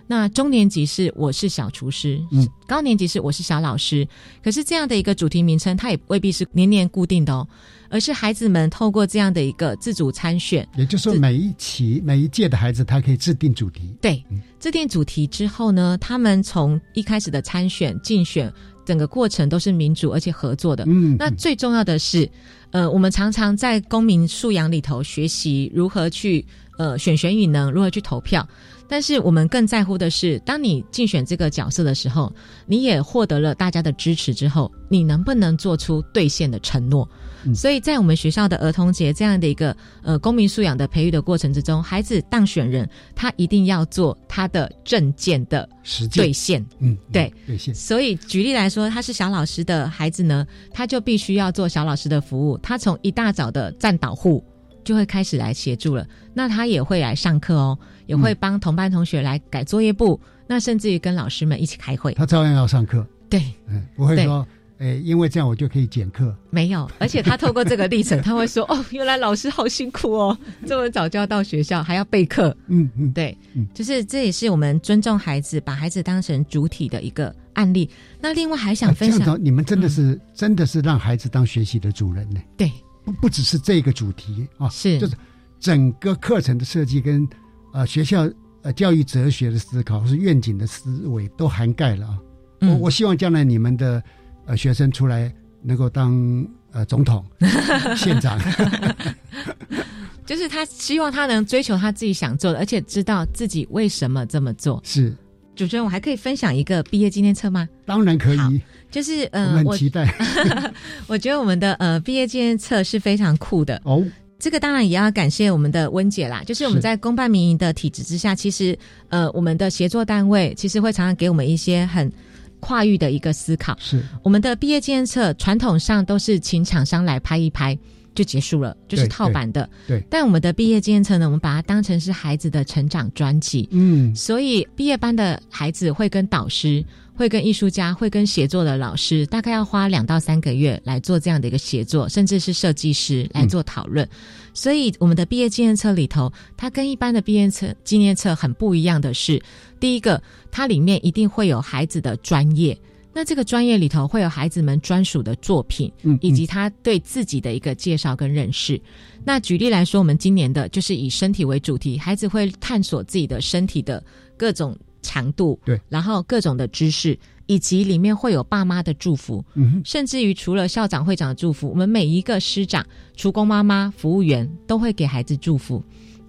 [0.07, 4.07] 那中年级是我是小厨师，嗯，高年级是我是小老师。
[4.43, 7.47] 可是这样的一个主题名称，它也未必是年年固定的哦，
[7.91, 13.93] 而是孩子们透过这样的一个自主参选，也就是说每一期每一届的孩子，他可以制定主题。
[14.01, 14.25] 对，
[14.59, 18.51] 制定主题之后呢，他们从一开始的参选、竞选，
[18.87, 20.85] 整个过程都是民主而且合作的。
[20.87, 22.31] 嗯，那最重要的是，
[22.71, 26.47] 呃，我们常常在公民素养里头学习如何去
[26.79, 28.49] 呃选选与能，如何去投票。
[28.91, 32.31] 但是我们更在乎的是，当你竞选这个角色的时候，
[32.67, 37.09] 你也获得了大家的支持之后，你能不能做出兑现的承诺？
[37.43, 46.67] 嗯所以在我们学校的儿童节这样的一个呃公民素养的培育的过程之中，孩子当选人他一定要做他的证件的实践兑现。
[46.81, 47.75] 嗯，对，兑现。
[47.75, 52.59] 所以举例来说，他是小老师的孩子呢，他就必须要做小老师的服务。
[52.59, 54.45] 他从一大早的站导护
[54.85, 56.07] 就会开始来协助了。
[56.35, 62.13] 那他也会来上课哦，也会帮同班同学来改作业簿，那甚至于跟老师们一起开会。
[62.15, 63.07] 他照样要上课。
[63.29, 64.47] 对，嗯，不会说，
[64.79, 66.35] 诶，因为这样我就可以减课。
[66.51, 77.89] 没有，而且他透过这个历程，他会说：“哦，原来老师好辛苦哦， 这么早就要到学校，还要备课。”嗯嗯，对，嗯就是这也是我们尊重孩子，把孩子当成主体的一个案例。
[78.21, 82.41] 那另外还想分享，啊这样，你们真的是、真的是让孩子当学习的主人呢？
[82.57, 82.73] 对，
[83.13, 85.15] 不不只是这个主题啊，是就是
[85.59, 87.29] 整个课程的设计跟
[87.73, 88.29] 呃学校
[88.63, 92.19] 呃教育哲学的思考或是愿景的思维都涵盖了啊。
[92.61, 94.03] 嗯我我希望将来你们的
[94.47, 95.33] 呃学生出来
[95.63, 97.25] 能够当呃总统、
[97.97, 98.39] 县长。
[100.27, 104.81] 就是他希望他能追求他自己想做的，而且知道自己为什么这么做。
[104.85, 105.13] 是
[105.61, 107.69] 主持人，我还可以分享一个毕业纪念册吗？
[107.85, 110.11] 当然可以，就是我呃，们很期待。
[111.07, 114.03] 我觉得我们的呃毕业纪念册是非常酷的哦。
[114.39, 118.79] 这个当然也要感谢我们的温姐啦，就是我们在公办民营的体制之下，其实
[119.11, 122.11] 呃我们的协作单位其实会常常给我们一些很
[122.59, 123.77] 跨域的一个思考。
[123.79, 127.79] 是我们的毕业纪念册传统上都是请厂商来拍一拍
[128.21, 129.67] 就结束了，就是套版的。
[129.89, 133.67] 对，但我们的毕业纪念册呢，我们把它当成是孩子的成长专辑。
[133.71, 144.07] 嗯，所以毕业班的孩子会跟导师、会跟艺术家、会跟写作的老师，大概要花两到三个月来做这样的一个写作，甚至是设计师来做讨论。
[144.53, 149.41] 所以我们的毕业纪念册里头，它跟一般的毕业册纪念册很不一样的是，
[149.81, 152.79] 第一个，它里面一定会有孩子的专业。
[153.13, 158.81] 那这个专业里头会有孩子们专属的作品，嗯以及他对自己的一个介绍跟认识。
[159.25, 164.03] 那举例来说，我们今年的就是以身体为主题，孩子会探索自己的身体的
[164.37, 172.87] 各种强度，对，然后各种的知识，以及里面会有爸妈的祝福，嗯甚至于除了校长、会长的祝福，我们每一个师长、
[173.17, 175.83] 厨工妈妈、服务员都会给孩子祝福。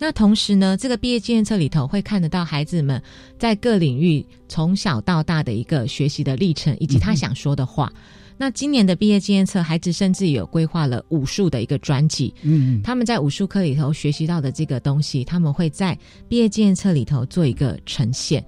[0.03, 2.99] 那同时呢，这个毕业纪念册里头会看得到孩子们
[3.37, 7.93] 在各领域从小到大的一个学习的历程，以及他想说的话。
[8.35, 12.33] 那今年的毕业纪念册，孩子甚至有规划了武术的一个专辑。
[12.41, 15.95] 嗯嗯他们在武术课里头学习到的这个东西，他们会在
[16.27, 18.43] 毕业纪念册里头做一个呈现。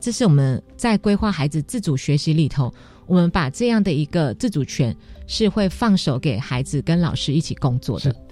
[0.00, 2.72] 这是我们在规划孩子自主学习里头，
[3.06, 4.96] 我们把这样的一个自主权
[5.26, 8.23] 是会放手给孩子跟老师一起工作的。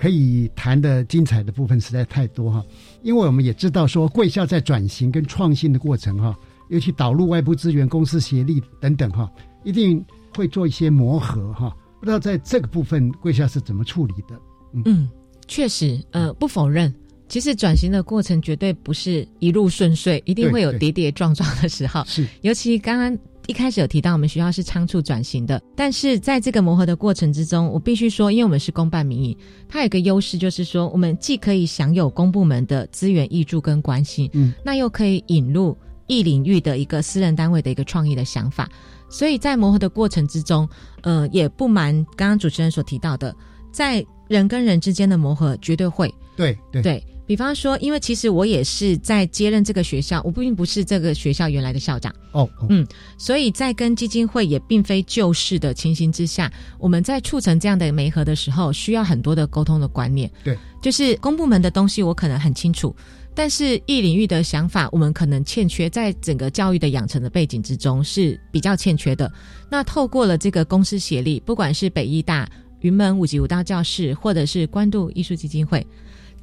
[0.00, 2.64] 可以谈的精彩的部分实在太多哈，
[3.02, 6.34] 因为我们也知道说贵校在转型跟创新的过程哈，
[6.70, 9.30] 尤其导入外部资源、公司协力等等哈，
[9.62, 10.02] 一定
[10.34, 11.76] 会做一些磨合哈。
[11.98, 14.40] 不知道在这个部分贵校是怎么处理的？
[14.86, 15.06] 嗯，
[15.46, 16.90] 确实，呃，不否认，
[17.28, 22.02] 其实转型的过程绝对不是一路顺遂，一定会有跌跌撞撞的时候。
[22.06, 23.18] 是，尤其刚刚
[23.50, 29.36] 一开始有提到，我们学校是仓促转型的，但是在这个磨合的过程之中，我必须说，因为我们是公办民营，
[29.68, 35.76] 它有一个优势就是说，我们既可以享有公部门的资源挹注跟关心，嗯，那又可以引入
[36.06, 38.70] 一领域的一个私人单位的一个创意的想法，
[39.08, 40.68] 所以在磨合的过程之中，
[41.02, 43.34] 呃，也不瞒刚刚主持人所提到的，
[43.72, 46.82] 在人跟人之间的磨合绝对会，对对。
[46.82, 52.12] 对比方说，因为其实我也是在接任这个学校，我并不是这个学校原来的校长。
[52.32, 52.84] 哦，哦嗯，
[53.16, 60.28] 所以在跟基金会也并非旧事的情形之下，我们在促成这样的媒合的时候，需要很多的沟通的观念。
[60.42, 62.92] 对，就是公部门的东西，我可能很清楚，
[63.32, 69.32] 但是异领域的想法，我们可能欠缺，在整个教育的养成的背景之中是比较欠缺的。
[69.70, 72.50] 那透过了这个公司协力，不管是北医大、
[72.80, 75.86] 云门五级舞蹈教室，或者是关渡艺术基金会。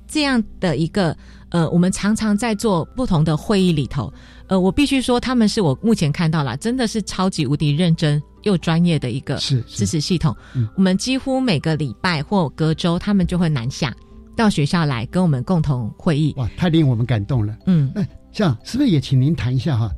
[0.07, 1.15] 这样的一个
[1.49, 4.11] 呃，我们常常在做不同的会议里头，
[4.47, 10.35] 呃，我必须说，他们是我目前看到了，真的是超级无敌认真又专业的一个是支持系统。
[10.55, 13.95] 嗯我们几乎每个礼拜或隔周，他们就会南下
[14.35, 16.33] 到学校来跟我们共同会议。
[16.37, 17.57] 哇，太令我们感动了。
[17.65, 19.91] 嗯，那像是不是也请您谈一下哈？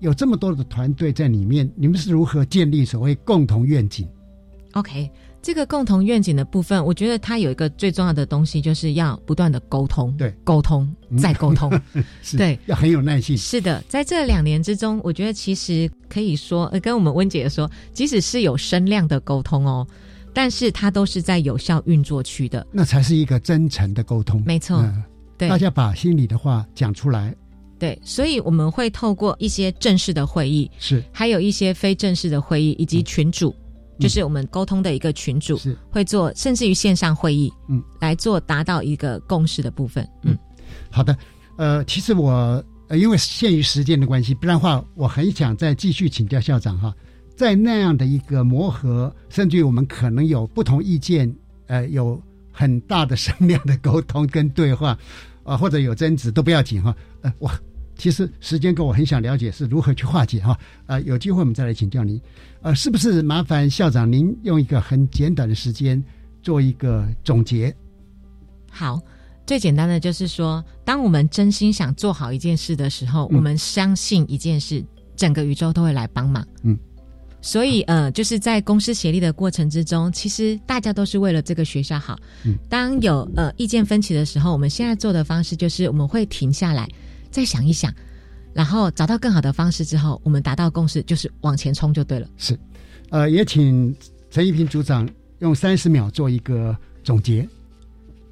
[0.00, 4.08] 有这么多的团队在里面，你们是如何建立所谓共同愿景
[4.72, 5.10] ？OK，
[5.42, 10.86] 这个共同愿景的部分，我觉得它有一个最重要的东西，就是要不断的沟通，对，沟通
[11.18, 11.72] 再沟通，
[12.22, 13.36] 是对，要很有耐心。
[13.36, 19.86] 是的，在这两年之中，我觉得其实可以说，呃，跟我们温姐说，即使是有声量的沟通哦，
[20.34, 22.66] 但是它都是在有效运作区的。
[22.70, 24.42] 那才是一个真诚的沟通。
[24.44, 25.02] 没错嗯
[25.38, 25.48] 对。
[25.48, 27.34] 大家把心里的话讲出来，
[27.78, 31.02] 对，所以我们会透过一些正式的会议，是。
[31.10, 33.54] 还有一些非正式的会议，以及群主，
[34.00, 35.76] 就是我们沟通的一个群主，是。
[35.90, 40.36] 会做，甚至于线上会议，嗯，来做达到一个共识的部分，嗯，
[40.90, 41.16] 好的，
[41.56, 46.94] 呃，其实我呃因为限于时间的关系，不然的话，我很想再继续请教校长哈，
[47.36, 51.32] 在那样的一个磨合，甚至于我们可能有不同意见，
[51.66, 52.20] 呃，有
[52.50, 54.98] 很大的声量的沟通跟对话，
[55.44, 57.50] 啊、或者有争执都不要紧哈，呃，我
[58.00, 62.20] 其实时间够，我很想了解是如何去化解哈，呃，有机会我们再来请教您，
[62.62, 66.02] 呃，是不是麻烦校长您用一个很简短的时间
[66.42, 67.74] 做一个总结？
[68.70, 68.98] 好。
[69.46, 74.84] 最简单的就是说，当我们真心想做好一件事的时候，嗯我们相信一件事，
[75.16, 76.46] 整个宇宙都会来帮忙。
[76.62, 76.78] 嗯，
[77.40, 82.16] 所以呃，就是在公司协力的过程之中，其实大家都是为了这个学校好。
[82.44, 86.88] 嗯，当有呃意见分歧的时候，我们现在做的方式就是我们会停下来，
[87.30, 87.92] 再想一想，
[88.52, 92.28] 然后找到更好的方式之后，我们达到共识，就是往前冲就对了。
[92.36, 92.58] 是，
[93.10, 93.94] 呃，也请
[94.30, 95.08] 陈一平组长
[95.38, 97.48] 用三十秒做一个总结。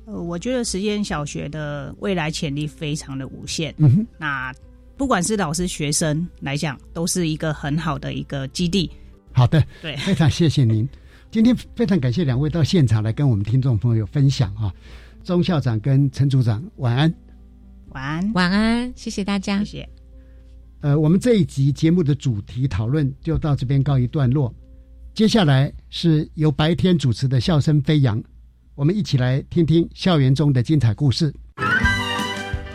[0.07, 3.74] 呃，我觉得实验小学的未来潜力非常的无限。
[3.78, 4.53] 嗯哼，那
[4.96, 8.90] 不管是老师、学生来讲，都是一个很好的一个基地。
[9.32, 10.88] 好的，对非常谢谢您。
[11.30, 14.72] 今天非常感谢两位到现场来跟我们听众朋友分享啊，
[15.22, 17.14] 钟校长跟陈组长晚安。
[17.99, 19.88] 晚安，晚安，谢谢大家，谢谢。
[20.82, 24.55] 呃，我们这一集节目的主题讨论就到这边告一段落。
[25.12, 28.22] 接下来是由白天主持的《笑声飞扬》，
[28.76, 31.34] 我们一起来听听校园中的精彩故事。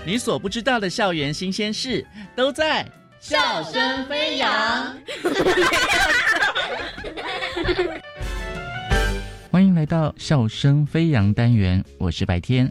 [0.05, 2.05] 你所不知道的校园新鲜事
[2.35, 2.85] 都在
[3.21, 4.93] 笑声飞扬。
[9.49, 12.69] 欢迎来到笑声飞扬单元，我是白天。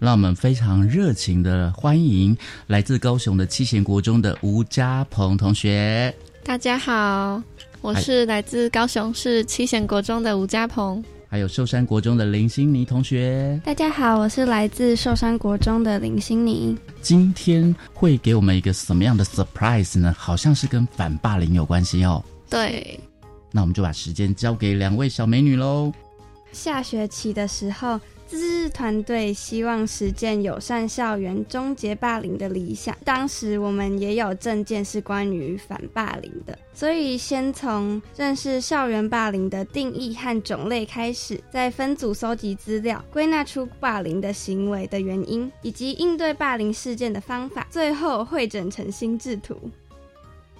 [0.00, 2.34] 让我们非常热情的欢迎
[2.66, 6.12] 来自高雄的七贤国中的吴家鹏同学。
[6.42, 7.40] 大大家好，
[7.80, 11.04] 我是来自高雄市七贤国中的吴家鹏。
[11.28, 13.60] 还有寿山国中的林心妮同学。
[13.64, 16.76] 大家好，我是来自寿山国中的林心妮。
[17.00, 20.12] 今天会给我们一个什么样的 surprise 呢？
[20.18, 22.24] 好像是跟反霸凌有关系哦。
[22.48, 22.98] 对，
[23.52, 25.92] 那我们就把时间交给两位小美女喽。
[26.52, 28.00] 下学期的时候。
[28.30, 32.96] 自治团队希望实践友善校园、终结霸凌的理想。
[33.04, 49.58] 当时我们也有证件是关于反霸凌的，所以先从认识校园霸凌的定义和种类开始，再分组搜集资料，归纳出霸凌的行为的原因以及应对霸凌事件的方法，最后汇整成心智图。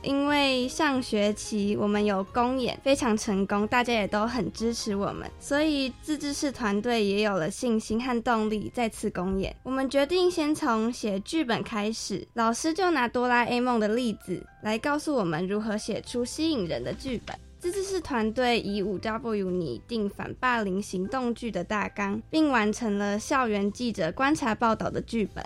[0.03, 9.55] 因为上学期我们有公演非常成功，大家也都很支持我们，所以自治式团队也有了信心和动力再次公演。
[9.63, 17.37] 我们决定先从写剧本开始，老师就拿哆啦 A 梦的例子来告诉我们如何写出吸引人的剧本。
[17.59, 25.45] 自治式团队以五 W 拟定反霸凌行动剧的大纲，并完成了校园记者观察报道的剧本。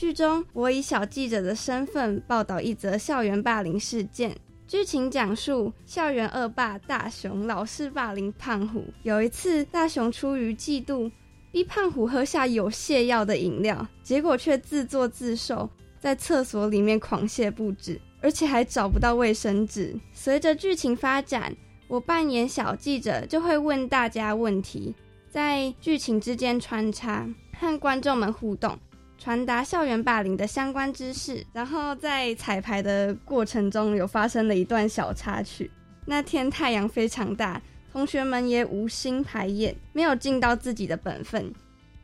[0.00, 4.34] 剧中，我以小记者的身份报道一则校园霸凌事件。
[4.66, 8.82] 剧情讲述校园恶霸大雄老是霸凌胖虎。
[9.02, 11.12] 有一次，大雄出于嫉妒，
[11.52, 19.94] 逼胖虎喝下有泻药的饮料，结果却自作自受，在厕所里面狂泻不止，而且还找不到卫生纸。
[20.14, 21.54] 随着剧情发展，
[21.88, 24.94] 我扮演小记者就会问大家问题，
[25.28, 27.28] 在剧情之间穿插，
[27.58, 28.78] 和观众们互动。
[29.20, 35.70] 传达校园霸凌的相关知识，然后在彩排的过程中有发生了一段小插曲。
[36.06, 37.60] 那天太阳非常大，
[37.92, 41.52] 同学们也无心排演，没有尽到自己的本分，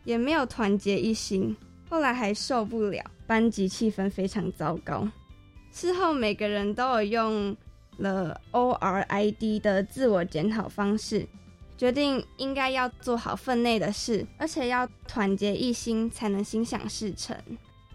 [0.04, 1.56] 也没有团结一心。
[1.88, 5.08] 后来还受不了，班级气氛非常糟糕。
[5.72, 7.56] 事后每个人都有用
[7.96, 11.26] 了 O R I D 的自我检讨方式。
[11.76, 17.36] 决定应该要做好分内的事，而且要团结一心，才能心想事成。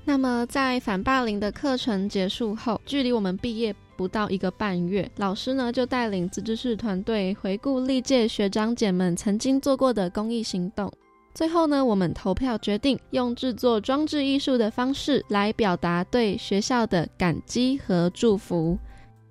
[0.04, 10.92] 那么，在反霸凌的课程结束后，距离我们毕业不到一个半月，老师呢就带领自治市团队回顾历届学长姐们曾经做过的公益行动。
[11.34, 18.78] 最后呢，我们投票决定用制作装置艺术的方式来表达对学校的感激和祝福。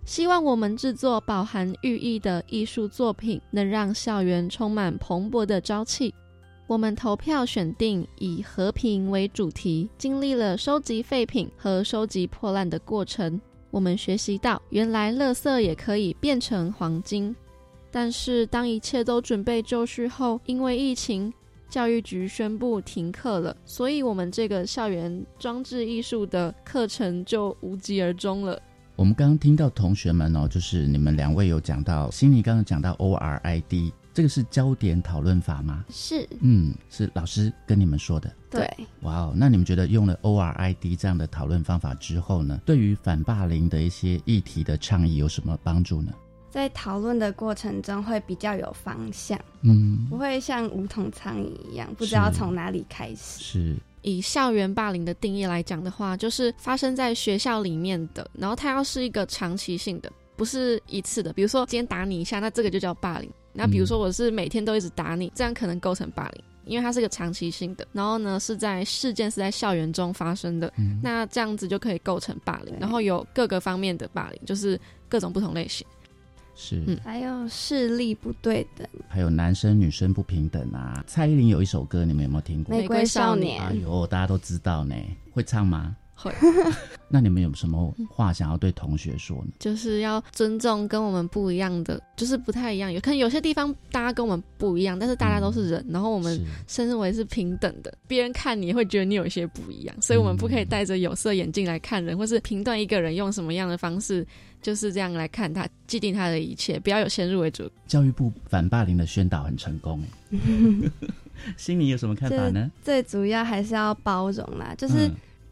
[0.04, 6.12] 希望我们制作饱含寓意的艺术作品，能让校园充满蓬勃的朝气。
[6.66, 13.40] 我们投票选定以和平为主题，经历了收集废品和收集破烂的过程。
[13.70, 17.34] 我们学习到，原来垃圾也可以变成黄金。
[17.90, 21.32] 但是，当一切都准备就绪后，因为疫情，
[21.68, 28.60] 教育局宣布停课了，所以我们这个校园装置艺术的课程就无疾而终了。
[29.00, 35.82] 我们刚刚听到同学们哦，就是你们两位有讲到，心里刚刚讲到 O R I D，这个是焦点讨论法吗？
[35.88, 38.30] 是，嗯，是老师跟你们说的。
[38.50, 38.70] 对，
[39.00, 46.12] 哇哦，那你们觉得用了 O R I D 这样的讨论方法之后呢，对于反霸凌的一些议题的倡议有什么帮助呢？
[46.50, 53.42] 在讨论的过程中会比较有方向，嗯，不会像无头苍蝇一样，不知道从哪里开始。
[53.42, 53.76] 是。
[54.02, 61.32] 以校园霸凌的定义来讲的话，就是发生在学校里面的，然后它要是一个长期性的，不是一次的。
[61.32, 63.30] 比如说今天打你一下，那这个就叫霸凌。
[63.52, 67.86] 那比如说我是每天都一直打你，这样可能构成霸凌，因为它是个长期性的。
[67.92, 70.72] 然后呢，是在事件是在校园中发生的，
[71.02, 72.74] 那这样子就可以构成霸凌。
[72.78, 75.86] 然后有各个方面的霸凌，就是各种不同类型。
[76.62, 81.02] 是，还有视力不对等，还有男生女生不平等啊。
[81.06, 82.76] 蔡依林有一首歌，你们有没有听过？
[82.76, 83.62] 玫瑰少年。
[83.64, 84.94] 哎呦，大家都知道呢，
[85.32, 85.96] 会唱吗？
[86.20, 86.32] 会。
[87.12, 89.52] 那你们有什么话想要对同学说呢？
[89.58, 92.92] 就是要尊重跟我们不一样的，就是不太一样。
[92.92, 97.92] 有可能有些地方大家跟我们不一样，但是大家都是人，然后我们身为是平等的。
[98.06, 104.26] 别人看你会觉得你有一些不一样，所以我们不可以戴着有色眼镜来看人，或是评断一个人用什么样的方式。
[104.62, 107.66] 就是这样来看他，既定他的一切，不要有先入为主。
[107.86, 109.98] 教育部反霸凌的宣导很成功
[110.30, 110.38] 哎，
[111.56, 112.70] 心里有什么看法呢？
[112.84, 115.10] 最主要还是要包容啦，就是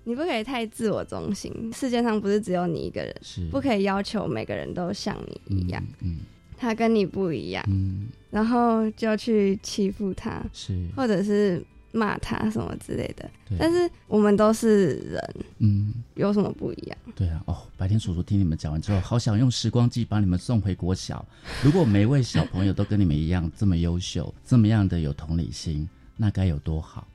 [0.09, 1.53] 你不可以太自我中心。
[1.73, 5.15] 世界上不是只有你一个人，是不可以要求每个人都像
[5.47, 5.85] 你一样。
[6.01, 6.21] 嗯，
[6.57, 11.63] 他跟你不一样，嗯，然后就去欺负他，是或者是。
[11.91, 13.29] 骂他什么之类的，
[13.59, 16.99] 但是我们都是人，嗯，有什么不一样？
[17.17, 21.25] 对啊，哦，白天叔叔听你们讲完之后，好想用时光机把你们送回国小。
[21.65, 27.09] 如果每一位小朋友都跟你们一样这么优秀，这么样的有同理心，那该有多好！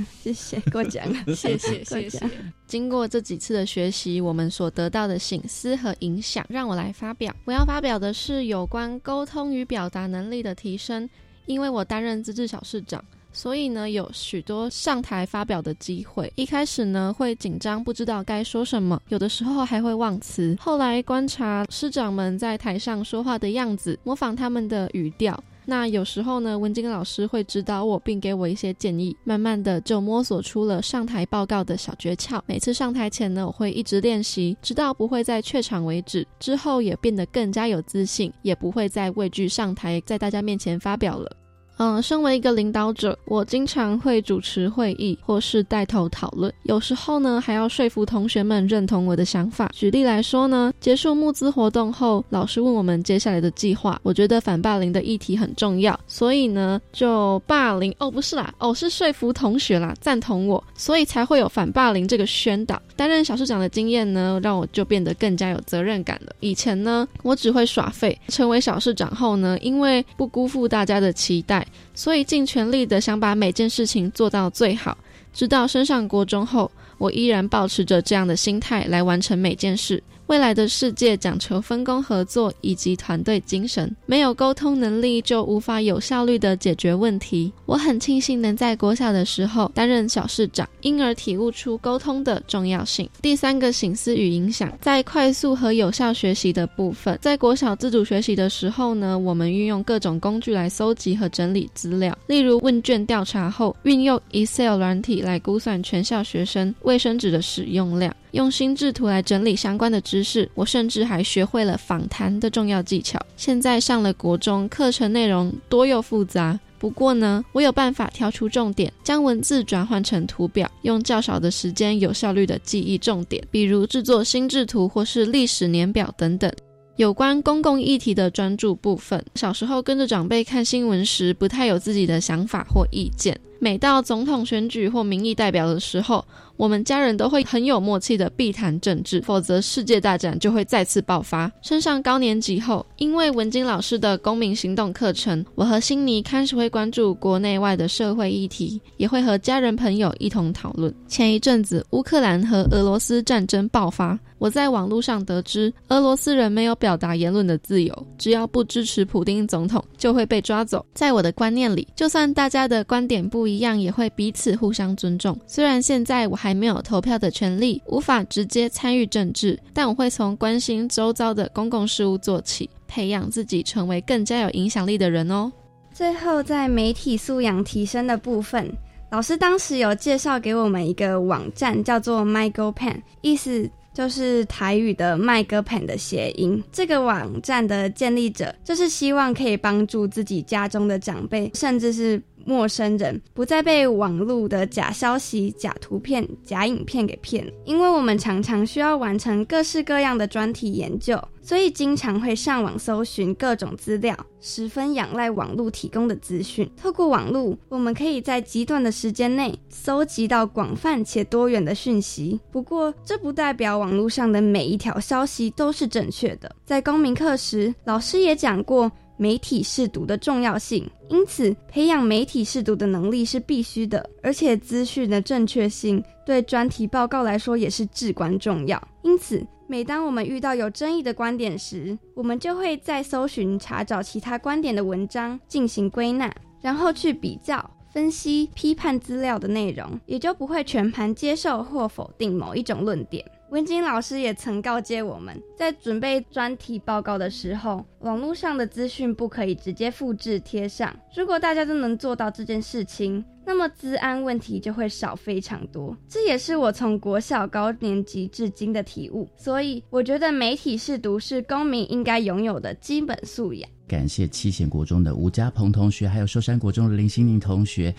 [0.22, 2.20] 谢谢过奖了， 谢谢谢谢。
[2.66, 7.34] 经过这几次的学习，我们所得到的醒思和影响，让我来发表。
[7.44, 11.08] 我要发表的是有关沟通与表达能力的提升，
[11.46, 13.04] 因为我担任自治小市长。
[13.30, 16.32] 所以呢，有许多上台发表的机会。
[16.34, 20.56] 一开始呢，会紧张，不知道该说什么，有的时候还会忘词。
[20.58, 25.38] 后来观察师长们在台上说话的样子，模仿他们的语调。
[25.70, 29.14] 那有时候呢，文静老师会指导我，并给我一些建议。
[29.22, 32.40] 慢慢的，就摸索出了上台报告的小诀窍。
[32.46, 36.26] 每次上台前呢，我会一直练习，直到不会再怯场为止。
[36.40, 41.30] 之后也变得更加有自信，也不会再畏惧上台，在大家面前发表了。
[41.78, 49.70] 嗯，身为一个领导者，我经常会主持会议或是带头讨论，有时候呢还要说服同学们认同我的想法。
[49.72, 62.80] 举例来说呢，结束募资活动后，老师问我们接下来的计划，我觉得反霸凌的议题很重要，所以呢就霸凌哦，不是啦，哦是说服同学啦，赞同我，所以才会有反霸凌这个宣导。
[62.96, 66.32] 担任小市长的经验呢，让我就变得更加有责任感了。
[66.40, 71.64] 以前呢，我只会耍废，成为小市长后呢，因为不辜负大家的期待。
[71.94, 74.96] 所以尽全力的想把每件事情做到最好，
[75.32, 80.02] 直到升上国中后，我依然保持着这样的心态来完成每件事。
[80.28, 87.50] 未来的世界讲求分工合作以及团队精神，没有沟通能力就无法有效率的解决问题。
[87.64, 93.08] 我很庆幸能在国小的时候担任小市长，因而体悟出沟通的重要性。
[93.22, 108.14] 第三个醒思与影响，在快速和有效学习的部分，在国小自主学习的时候呢，我们运用各种工具来搜集和整理资料，例如问卷调查后，运用 Excel 软体来估算全校学生卫生纸的使用量。
[108.32, 113.18] 用心智图来整理相关的知识，我甚至还学会了访谈的重要技巧。
[113.36, 126.52] 现在上了国中，课程内容多又复杂，不过呢，我有办法挑出重点，将文字转换成图表，用较少的时间有效率的记忆重点，比如制作心智图或是历史年表等等。
[126.96, 133.38] 有关公共议题的专注部分，小时候跟着长辈看新闻时，不太有自己的想法或意见。
[133.58, 136.24] 每到总统选举或民意代表的时候，
[136.56, 141.50] 我们家人都会很有默契的避谈政治，否则世界大战就会再次爆发。
[141.62, 150.94] 升上高年级后，因为文金老师的公民行动课程，我和辛尼开始会关注国内外的社会议题，也会和家人朋友一同讨论。
[151.08, 160.84] 前一阵子，乌克兰和俄罗斯战争爆发，我在网络上得知，俄罗斯人没有表达言论的自由，只要不支持普丁总统，就会被抓走。
[160.92, 165.38] 在我的观念里，就算大家的观点不一样也会彼此互相尊重。
[165.46, 175.50] 虽然现在我还没有投票的权利，无法直接参与政治，但我会从关心周遭的公共事务做起，培养自己成为更加有影响力的人哦。
[175.92, 178.70] 最后，在媒体素养提升的部分，
[179.10, 186.62] 老师当时有介绍给我们一个网站，叫做 MyGoPen，意思就是台语的“麦哥 pen” 的谐音。
[186.70, 192.22] 这个网站的建立者就是希望可以帮助自己家中的长辈，甚至是。
[192.48, 206.66] 陌生人不再被网络的假消息、假图片、假影片给骗，因为我们常常需要完成各式各样的专题研究，所以经常会上网搜寻各种资料，十分仰赖网络提供的资讯。
[206.74, 212.40] 透过网络，我们可以在极短的时间内搜集到广泛且多元的讯息。
[212.50, 216.50] 不过，这不代表网络上的每一条消息都是正确的。
[216.64, 218.90] 在公民课时，老师也讲过。
[219.18, 228.80] 媒体试读的重要性，因此培养媒体试读的能力是必须的，而且资讯的正确性对专题报告来说也是至关重要。
[229.02, 243.24] 因此，每当我们遇到有争议的观点时，我们就会在搜寻查找其他观点的文章进行归纳，然后去比较、分析、批判资料的内容，也就不会全盘接受或否定某一种论点。
[243.50, 250.94] 文金老师也曾告诫我们，在准备专题报告的时候，网络上的资讯不可以直接复制贴上。
[251.16, 255.96] 如果大家都能做到这件事情，那么资安问题就会少非常多。
[256.06, 259.26] 这也是我从国小高年级至今的体悟。
[259.34, 263.66] 所以，我觉得媒体试读是公民应该拥有的基本素养。
[263.88, 267.94] 感谢七贤国中的吴家鹏同学，还有寿山国中的林心宁同学。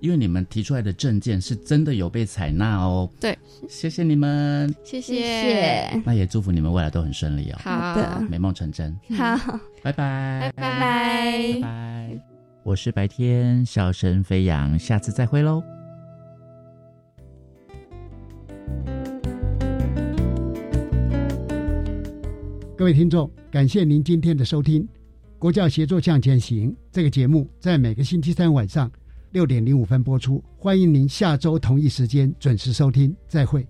[0.00, 3.36] 因为你们提出来的证件是真的有被采纳哦，对，
[3.68, 12.18] 谢谢你们，谢谢，那也祝福你们未来都很顺利哦，好的，美梦成真，好，拜拜，拜拜，拜拜，
[12.62, 15.62] 我是白天笑声飞扬，下次再会喽。
[22.76, 24.84] 各位听众，感谢您今天的收听，
[25.40, 28.88] 《国教协作向前行》这个节目在每个星期三晚上。
[29.30, 30.42] 六点零五分播出。
[30.56, 33.66] 欢迎您下周同一时间准时收听，再会。